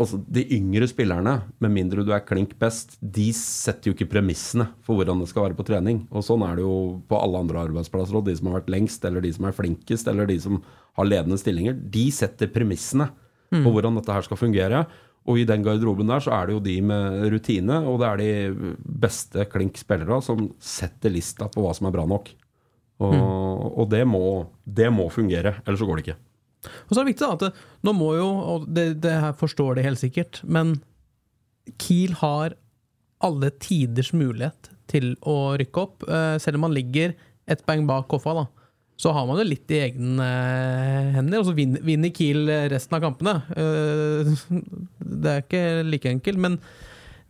altså 0.00 0.16
De 0.32 0.46
yngre 0.56 0.86
spillerne, 0.88 1.34
med 1.60 1.74
mindre 1.74 2.04
du 2.06 2.12
er 2.14 2.24
klink 2.24 2.54
best, 2.58 2.94
de 3.02 3.26
setter 3.36 3.90
jo 3.90 3.96
ikke 3.96 4.08
premissene 4.14 4.70
for 4.86 4.96
hvordan 4.96 5.20
det 5.20 5.28
skal 5.28 5.48
være 5.48 5.58
på 5.58 5.66
trening. 5.68 6.06
Og 6.10 6.24
Sånn 6.24 6.44
er 6.46 6.56
det 6.56 6.64
jo 6.64 7.02
på 7.10 7.18
alle 7.20 7.42
andre 7.44 7.66
arbeidsplasser. 7.66 8.16
òg. 8.16 8.24
de 8.24 8.36
som 8.36 8.48
har 8.48 8.60
vært 8.60 8.72
lengst, 8.72 9.04
eller 9.04 9.20
de 9.20 9.32
som 9.32 9.44
er 9.44 9.52
flinkest, 9.52 10.08
eller 10.08 10.26
de 10.26 10.38
som 10.40 10.62
har 10.96 11.04
ledende 11.04 11.36
stillinger, 11.36 11.74
de 11.74 12.10
setter 12.10 12.48
premissene 12.48 13.10
på 13.50 13.70
hvordan 13.74 13.96
dette 13.98 14.12
her 14.14 14.22
skal 14.22 14.38
fungere. 14.38 14.86
Og 15.28 15.36
i 15.36 15.46
den 15.48 15.64
garderoben 15.64 16.08
der 16.08 16.22
så 16.24 16.32
er 16.38 16.48
det 16.48 16.56
jo 16.56 16.62
de 16.64 16.76
med 16.84 17.26
rutine, 17.32 17.82
og 17.86 18.00
det 18.00 18.08
er 18.08 18.20
de 18.20 18.76
beste 19.04 19.44
klink 19.52 19.76
spillere 19.78 20.20
som 20.24 20.48
setter 20.56 21.12
lista 21.12 21.50
på 21.52 21.64
hva 21.64 21.74
som 21.76 21.90
er 21.90 21.94
bra 21.94 22.06
nok. 22.08 22.32
Og, 23.00 23.16
og 23.80 23.86
det, 23.92 24.02
må, 24.08 24.24
det 24.64 24.90
må 24.92 25.06
fungere, 25.12 25.58
ellers 25.64 25.80
så 25.80 25.88
går 25.88 26.00
det 26.00 26.06
ikke. 26.06 26.18
Og 26.68 26.92
så 26.92 27.00
er 27.00 27.04
det 27.04 27.12
viktig 27.12 27.24
da, 27.24 27.36
at 27.36 27.44
det, 27.46 27.68
nå 27.86 27.94
må 27.96 28.10
jo, 28.18 28.28
og 28.54 28.66
det, 28.68 28.86
det 29.04 29.14
her 29.22 29.36
forstår 29.36 29.78
de 29.78 29.86
helt 29.86 30.00
sikkert, 30.00 30.42
men 30.44 30.74
Kiel 31.80 32.16
har 32.20 32.56
alle 33.24 33.50
tiders 33.60 34.12
mulighet 34.16 34.70
til 34.90 35.12
å 35.28 35.54
rykke 35.60 35.82
opp. 35.84 36.04
Eh, 36.08 36.36
selv 36.42 36.58
om 36.58 36.66
man 36.66 36.76
ligger 36.76 37.14
et 37.50 37.62
poeng 37.66 37.86
bak 37.88 38.08
Koffa, 38.10 38.34
da, 38.36 38.46
så 39.00 39.14
har 39.16 39.24
man 39.28 39.40
det 39.40 39.48
litt 39.48 39.72
i 39.72 39.80
egne 39.86 40.26
eh, 40.26 41.10
hender. 41.16 41.40
Og 41.40 41.48
så 41.48 41.56
vinner, 41.56 41.80
vinner 41.86 42.12
Kiel 42.12 42.44
resten 42.72 42.98
av 42.98 43.04
kampene. 43.06 43.38
Eh, 43.56 44.32
det 45.24 45.34
er 45.34 45.44
ikke 45.44 45.64
like 45.88 46.12
enkelt, 46.12 46.42
men 46.42 46.60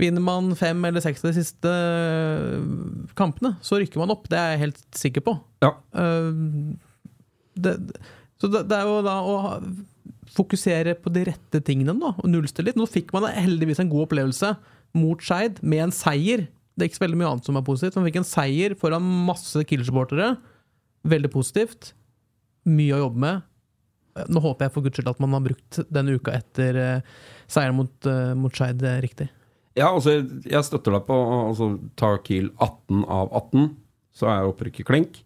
vinner 0.01 0.25
man 0.25 0.55
fem 0.59 0.81
eller 0.89 1.03
seks 1.05 1.23
av 1.23 1.31
de 1.31 1.43
siste 1.43 1.71
eh, 1.71 3.07
kampene, 3.19 3.55
så 3.65 3.81
rykker 3.81 4.01
man 4.01 4.13
opp. 4.15 4.29
Det 4.31 4.39
er 4.41 4.55
jeg 4.55 4.65
helt 4.65 4.83
sikker 4.97 5.27
på. 5.27 5.37
Ja. 5.65 5.75
Eh, 5.95 6.31
det, 7.61 7.77
så 8.41 8.51
det, 8.51 8.67
det 8.71 8.79
er 8.79 8.89
jo 8.89 9.01
da 9.05 9.17
å 9.23 9.37
fokusere 10.31 10.95
på 11.03 11.11
de 11.13 11.27
rette 11.31 11.61
tingene 11.67 11.97
da, 11.99 12.15
og 12.15 12.31
nullstille 12.31 12.71
litt. 12.71 12.79
Nå 12.81 12.87
fikk 12.91 13.13
man 13.15 13.29
heldigvis 13.35 13.83
en 13.83 13.91
god 13.93 14.09
opplevelse 14.09 14.55
mot 14.97 15.23
Skeid 15.23 15.61
med 15.63 15.89
en 15.89 15.95
seier. 15.95 16.47
Det 16.75 16.87
er 16.87 16.91
ikke 16.91 17.01
så 17.01 17.07
veldig 17.07 17.21
mye 17.21 17.33
annet 17.35 17.49
som 17.51 17.59
er 17.59 17.67
positivt. 17.67 17.99
Man 17.99 18.09
fikk 18.09 18.21
en 18.23 18.31
seier 18.31 18.77
foran 18.79 19.11
masse 19.27 19.67
Kiel-supportere. 19.69 20.33
Veldig 21.09 21.31
positivt. 21.33 21.93
Mye 22.69 22.97
å 22.97 23.05
jobbe 23.07 23.23
med. 23.25 23.47
Nå 24.29 24.41
håper 24.45 24.67
jeg 24.67 24.75
for 24.75 24.85
guds 24.85 24.99
skyld 24.99 25.09
at 25.13 25.21
man 25.23 25.33
har 25.37 25.45
brukt 25.45 25.79
denne 25.89 26.17
uka 26.19 26.35
etter 26.37 26.77
eh, 26.77 27.13
seieren 27.49 27.77
mot, 27.79 27.93
uh, 28.11 28.35
mot 28.37 28.53
Skeid 28.53 28.83
eh, 28.85 28.99
riktig. 29.05 29.29
Ja, 29.79 29.93
altså, 29.95 30.17
jeg 30.45 30.67
støtter 30.67 30.97
deg 30.97 31.05
på 31.07 31.15
altså, 31.15 31.71
Ta 31.97 32.17
Kiel 32.27 32.51
18 32.59 33.05
av 33.07 33.31
18, 33.39 33.69
så 34.19 34.29
er 34.29 34.49
opprykket 34.51 34.89
klink. 34.89 35.21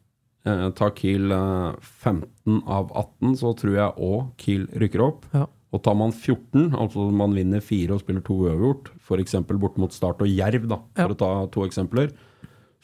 Eh, 0.47 0.67
ta 0.77 0.91
Kiel 0.95 1.33
eh, 1.33 1.89
15 2.05 2.61
av 2.69 2.93
18, 2.93 3.35
så 3.41 3.55
tror 3.59 3.79
jeg 3.81 3.97
òg 4.05 4.29
Kiel 4.45 4.69
rykker 4.85 5.03
opp. 5.09 5.25
Ja. 5.35 5.47
Og 5.75 5.83
tar 5.83 5.97
man 5.99 6.13
14, 6.15 6.69
altså 6.79 7.09
man 7.11 7.33
vinner 7.35 7.65
fire 7.65 7.97
og 7.97 8.05
spiller 8.05 8.23
to 8.23 8.37
uavgjort, 8.45 8.93
f.eks. 9.01 9.35
bort 9.57 9.81
mot 9.81 9.97
Start 9.97 10.21
og 10.23 10.31
Jerv, 10.31 10.69
da, 10.71 10.79
for 10.95 11.09
Ja. 11.09 11.17
å 11.17 11.19
ta 11.19 11.31
to 11.57 11.65
eksempler, 11.67 12.13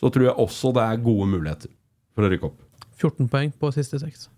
så 0.00 0.10
tror 0.10 0.26
jeg 0.30 0.34
også 0.42 0.72
det 0.74 0.88
er 0.88 1.04
gode 1.04 1.28
muligheter 1.36 1.70
for 2.16 2.26
å 2.26 2.32
rykke 2.32 2.48
opp. 2.48 2.58
14 3.00 3.30
poeng 3.32 3.52
på 3.56 3.72
siste 3.74 4.00
seks. 4.02 4.28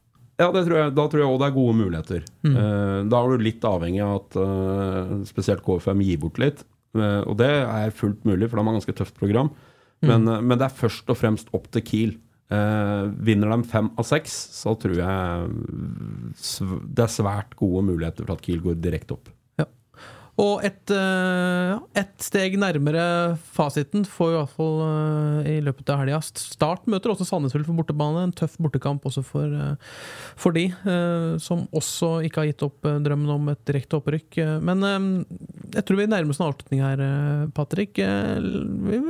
Ja, 0.41 0.49
det 0.55 0.65
tror 0.67 0.79
jeg, 0.79 0.95
da 0.97 1.05
tror 1.11 1.23
jeg 1.23 1.29
òg 1.29 1.39
det 1.43 1.49
er 1.49 1.57
gode 1.57 1.75
muligheter. 1.79 2.25
Eh, 2.49 2.99
da 3.11 3.19
er 3.21 3.33
du 3.35 3.45
litt 3.45 3.65
avhengig 3.69 4.01
av 4.03 4.15
at 4.17 4.39
eh, 4.43 5.13
spesielt 5.29 5.63
KFM 5.67 6.03
gir 6.07 6.21
bort 6.23 6.41
litt. 6.43 6.65
Eh, 6.97 7.21
og 7.29 7.37
det 7.41 7.51
er 7.53 7.95
fullt 7.95 8.25
mulig, 8.29 8.49
for 8.49 8.59
de 8.59 8.67
har 8.67 8.79
ganske 8.79 8.97
tøft 8.97 9.19
program. 9.21 9.53
Men, 10.03 10.27
eh, 10.27 10.41
men 10.41 10.59
det 10.59 10.67
er 10.67 10.81
først 10.81 11.13
og 11.13 11.21
fremst 11.21 11.53
opp 11.57 11.69
til 11.75 11.87
Kiel. 11.87 12.15
Vinner 12.53 13.49
de 13.49 13.65
fem 13.65 13.87
av 13.97 14.05
seks, 14.05 14.33
så 14.53 14.75
tror 14.77 14.99
jeg 14.99 15.47
det 16.37 17.05
er 17.07 17.09
svært 17.09 17.55
gode 17.57 17.81
muligheter 17.87 18.27
for 18.27 18.37
at 18.37 18.43
Kiel 18.45 18.61
går 18.61 18.77
direkte 18.77 19.17
opp. 19.17 19.31
Og 20.41 20.63
et, 20.65 20.89
eh, 20.89 21.73
et 22.01 22.25
steg 22.25 22.55
nærmere 22.57 23.37
fasiten 23.53 24.07
får 24.09 24.31
i 24.31 24.37
hvert 24.39 24.53
fall 24.57 24.79
eh, 24.87 25.49
i 25.53 25.57
løpet 25.61 25.91
av 25.93 25.99
helga. 26.01 26.21
Start 26.25 26.87
møter 26.89 27.13
også 27.13 27.27
Sandnes 27.29 27.53
Ulf 27.59 27.67
på 27.69 27.75
bortebane. 27.77 28.23
En 28.25 28.33
tøff 28.33 28.55
bortekamp 28.57 29.05
også 29.05 29.21
for, 29.29 29.45
eh, 29.53 29.75
for 30.41 30.57
de, 30.57 30.65
som 31.43 31.67
også 31.77 32.23
ikke 32.25 32.41
har 32.41 32.49
gitt 32.49 32.65
opp 32.65 32.81
drømmen 33.05 33.29
om 33.35 33.51
et 33.53 33.61
direkte 33.69 33.99
opprykk. 33.99 34.39
Men 34.65 34.81
jeg 35.75 35.85
tror 35.85 35.99
vi 36.01 36.07
nærmer 36.09 36.33
oss 36.33 36.41
en 36.41 36.47
avslutning 36.49 36.81
her, 36.81 37.03
Patrick. 37.55 38.01
Vi 38.01 39.01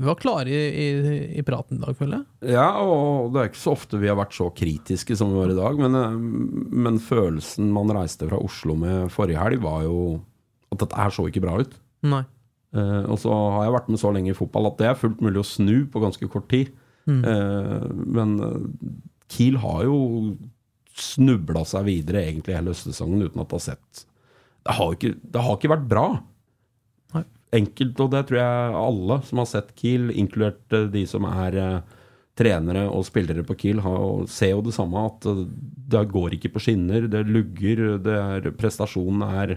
var- 0.00 0.16
klare 0.16 0.48
i, 0.48 0.62
i, 0.72 1.18
i 1.40 1.44
praten 1.44 1.76
i 1.76 1.84
dag, 1.84 1.96
føler 1.98 2.22
jeg. 2.22 2.54
Ja, 2.56 2.70
og 2.80 3.34
det 3.34 3.42
er 3.42 3.50
ikke 3.50 3.60
så 3.60 3.74
ofte 3.76 4.00
vi 4.00 4.08
har 4.08 4.16
vært 4.18 4.36
så 4.36 4.48
kritiske 4.56 5.18
som 5.18 5.34
vi 5.34 5.42
var 5.42 5.52
i 5.52 5.58
dag, 5.58 5.82
men, 5.84 6.70
men 6.72 6.98
følelsen 7.02 7.68
man 7.76 7.92
reiste 7.92 8.28
fra 8.30 8.40
Oslo 8.40 8.78
med 8.80 9.12
forrige 9.12 9.42
helg, 9.42 9.60
var 9.66 9.84
jo 9.84 9.98
at 10.76 10.86
dette 10.86 10.98
her 11.00 11.14
så 11.14 11.26
ikke 11.28 11.42
bra 11.44 11.58
ut. 11.60 11.76
Nei. 12.06 12.24
Uh, 12.76 13.04
og 13.08 13.20
så 13.22 13.32
har 13.32 13.66
jeg 13.66 13.76
vært 13.76 13.92
med 13.92 14.00
så 14.02 14.10
lenge 14.12 14.32
i 14.32 14.36
fotball 14.36 14.68
at 14.68 14.80
det 14.80 14.90
er 14.90 14.98
fullt 15.00 15.22
mulig 15.24 15.40
å 15.40 15.48
snu 15.48 15.76
på 15.90 16.02
ganske 16.02 16.28
kort 16.32 16.48
tid. 16.52 16.74
Eh, 17.06 17.90
men 17.90 18.38
eh, 18.42 18.62
Kiel 19.30 19.60
har 19.62 19.84
jo 19.86 19.98
snubla 20.96 21.62
seg 21.68 21.86
videre 21.86 22.24
egentlig 22.26 22.56
hele 22.56 22.72
høstsesongen 22.72 23.26
uten 23.26 23.42
at 23.42 23.50
det 23.50 23.58
har 23.58 23.64
sett 23.66 24.06
Det 24.66 24.74
har 24.78 24.96
ikke, 24.96 25.12
det 25.22 25.44
har 25.44 25.58
ikke 25.58 25.70
vært 25.70 25.86
bra. 25.90 26.06
Nei. 27.14 27.22
Enkelt, 27.60 28.00
og 28.02 28.10
det 28.14 28.24
tror 28.26 28.40
jeg 28.40 28.80
alle 28.80 29.20
som 29.28 29.42
har 29.42 29.50
sett 29.50 29.70
Kiel, 29.78 30.08
inkludert 30.10 30.76
de 30.90 31.04
som 31.06 31.28
er 31.28 31.58
uh, 31.60 32.00
trenere 32.36 32.82
og 32.90 33.06
spillere 33.06 33.44
på 33.46 33.54
Kiel, 33.60 33.84
har, 33.84 34.24
ser 34.26 34.56
jo 34.56 34.64
det 34.66 34.74
samme. 34.74 35.04
At 35.12 35.28
det 35.94 36.02
går 36.10 36.34
ikke 36.34 36.50
på 36.56 36.64
skinner, 36.66 37.06
det 37.12 37.22
lugger, 37.28 37.84
det 38.02 38.16
er, 38.18 38.50
prestasjonen 38.58 39.22
er 39.28 39.54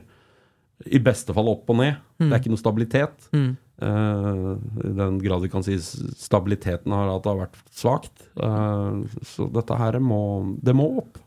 i 0.86 1.00
beste 1.04 1.36
fall 1.36 1.50
opp 1.52 1.70
og 1.72 1.80
ned. 1.82 1.98
Det 2.20 2.30
er 2.30 2.40
ikke 2.40 2.54
noe 2.54 2.62
stabilitet. 2.62 3.26
Mm. 3.36 3.50
Uh, 3.80 4.60
I 4.84 4.92
den 4.96 5.20
grad 5.24 5.44
vi 5.44 5.52
kan 5.52 5.64
si 5.64 5.78
stabiliteten 5.80 6.92
har 6.96 7.12
at 7.14 7.24
det 7.24 7.32
har 7.32 7.42
vært 7.46 7.60
svakt. 7.76 8.28
Uh, 8.40 9.04
så 9.28 9.48
dette 9.56 9.80
her 9.80 10.00
må 10.04 10.22
Det 10.64 10.76
må 10.76 10.92
opp. 11.04 11.20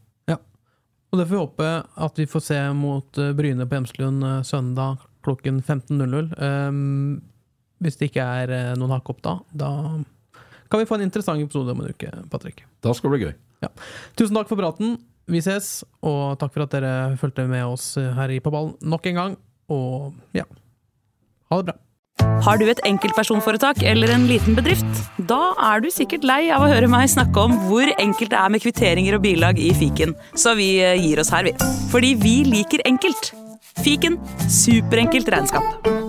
Og 1.12 1.18
det 1.20 1.26
får 1.28 1.34
vi 1.34 1.40
håpe 1.42 1.70
at 2.06 2.18
vi 2.22 2.24
får 2.24 2.40
se 2.40 2.58
mot 2.72 3.18
eh, 3.20 3.34
Bryne 3.36 3.66
på 3.68 3.76
Hjemslund 3.76 4.24
søndag 4.48 5.02
klokken 5.20 5.58
15.00. 5.60 6.30
Um, 6.40 7.18
hvis 7.84 7.98
det 8.00 8.08
ikke 8.08 8.24
er 8.24 8.78
noen 8.80 8.94
hakk 8.94 9.10
opp 9.12 9.20
da, 9.20 9.34
da 9.52 9.68
kan 10.72 10.80
vi 10.80 10.88
få 10.88 10.96
en 10.96 11.04
interessant 11.04 11.44
episode 11.44 11.74
om 11.74 11.82
en 11.84 11.92
uke, 11.92 12.08
Patrick. 12.32 12.64
Da 12.80 12.94
skal 12.96 13.12
det 13.12 13.18
bli 13.18 13.28
gøy. 13.28 13.34
Tusen 14.16 14.38
takk 14.38 14.48
for 14.48 14.56
praten. 14.56 14.96
Vi 15.30 15.40
ses, 15.44 15.84
og 16.02 16.38
takk 16.40 16.54
for 16.54 16.66
at 16.66 16.74
dere 16.74 17.14
fulgte 17.20 17.46
med 17.48 17.62
oss 17.64 17.94
her 17.94 18.32
i 18.34 18.40
På 18.42 18.50
ballen 18.54 18.74
nok 18.82 19.06
en 19.06 19.20
gang. 19.20 19.38
Og 19.72 20.12
ja, 20.36 20.44
ha 21.50 21.60
det 21.62 21.72
bra. 21.72 21.78
Har 22.42 22.58
du 22.58 22.66
et 22.66 22.80
enkeltpersonforetak 22.86 23.82
eller 23.86 24.10
en 24.14 24.26
liten 24.28 24.56
bedrift? 24.58 25.02
Da 25.30 25.54
er 25.70 25.82
du 25.82 25.88
sikkert 25.94 26.26
lei 26.26 26.40
av 26.54 26.64
å 26.64 26.70
høre 26.70 26.90
meg 26.90 27.10
snakke 27.10 27.46
om 27.46 27.54
hvor 27.68 27.86
enkelt 27.94 28.34
det 28.34 28.40
er 28.40 28.52
med 28.52 28.64
kvitteringer 28.64 29.18
og 29.18 29.24
bilag 29.26 29.62
i 29.62 29.70
fiken, 29.78 30.16
så 30.34 30.56
vi 30.58 30.74
eh, 30.82 30.98
gir 30.98 31.22
oss 31.22 31.32
her, 31.34 31.46
vi. 31.46 31.54
Fordi 31.94 32.14
vi 32.18 32.36
liker 32.50 32.84
enkelt. 32.88 33.32
Fiken 33.82 34.18
superenkelt 34.50 35.30
regnskap. 35.32 36.01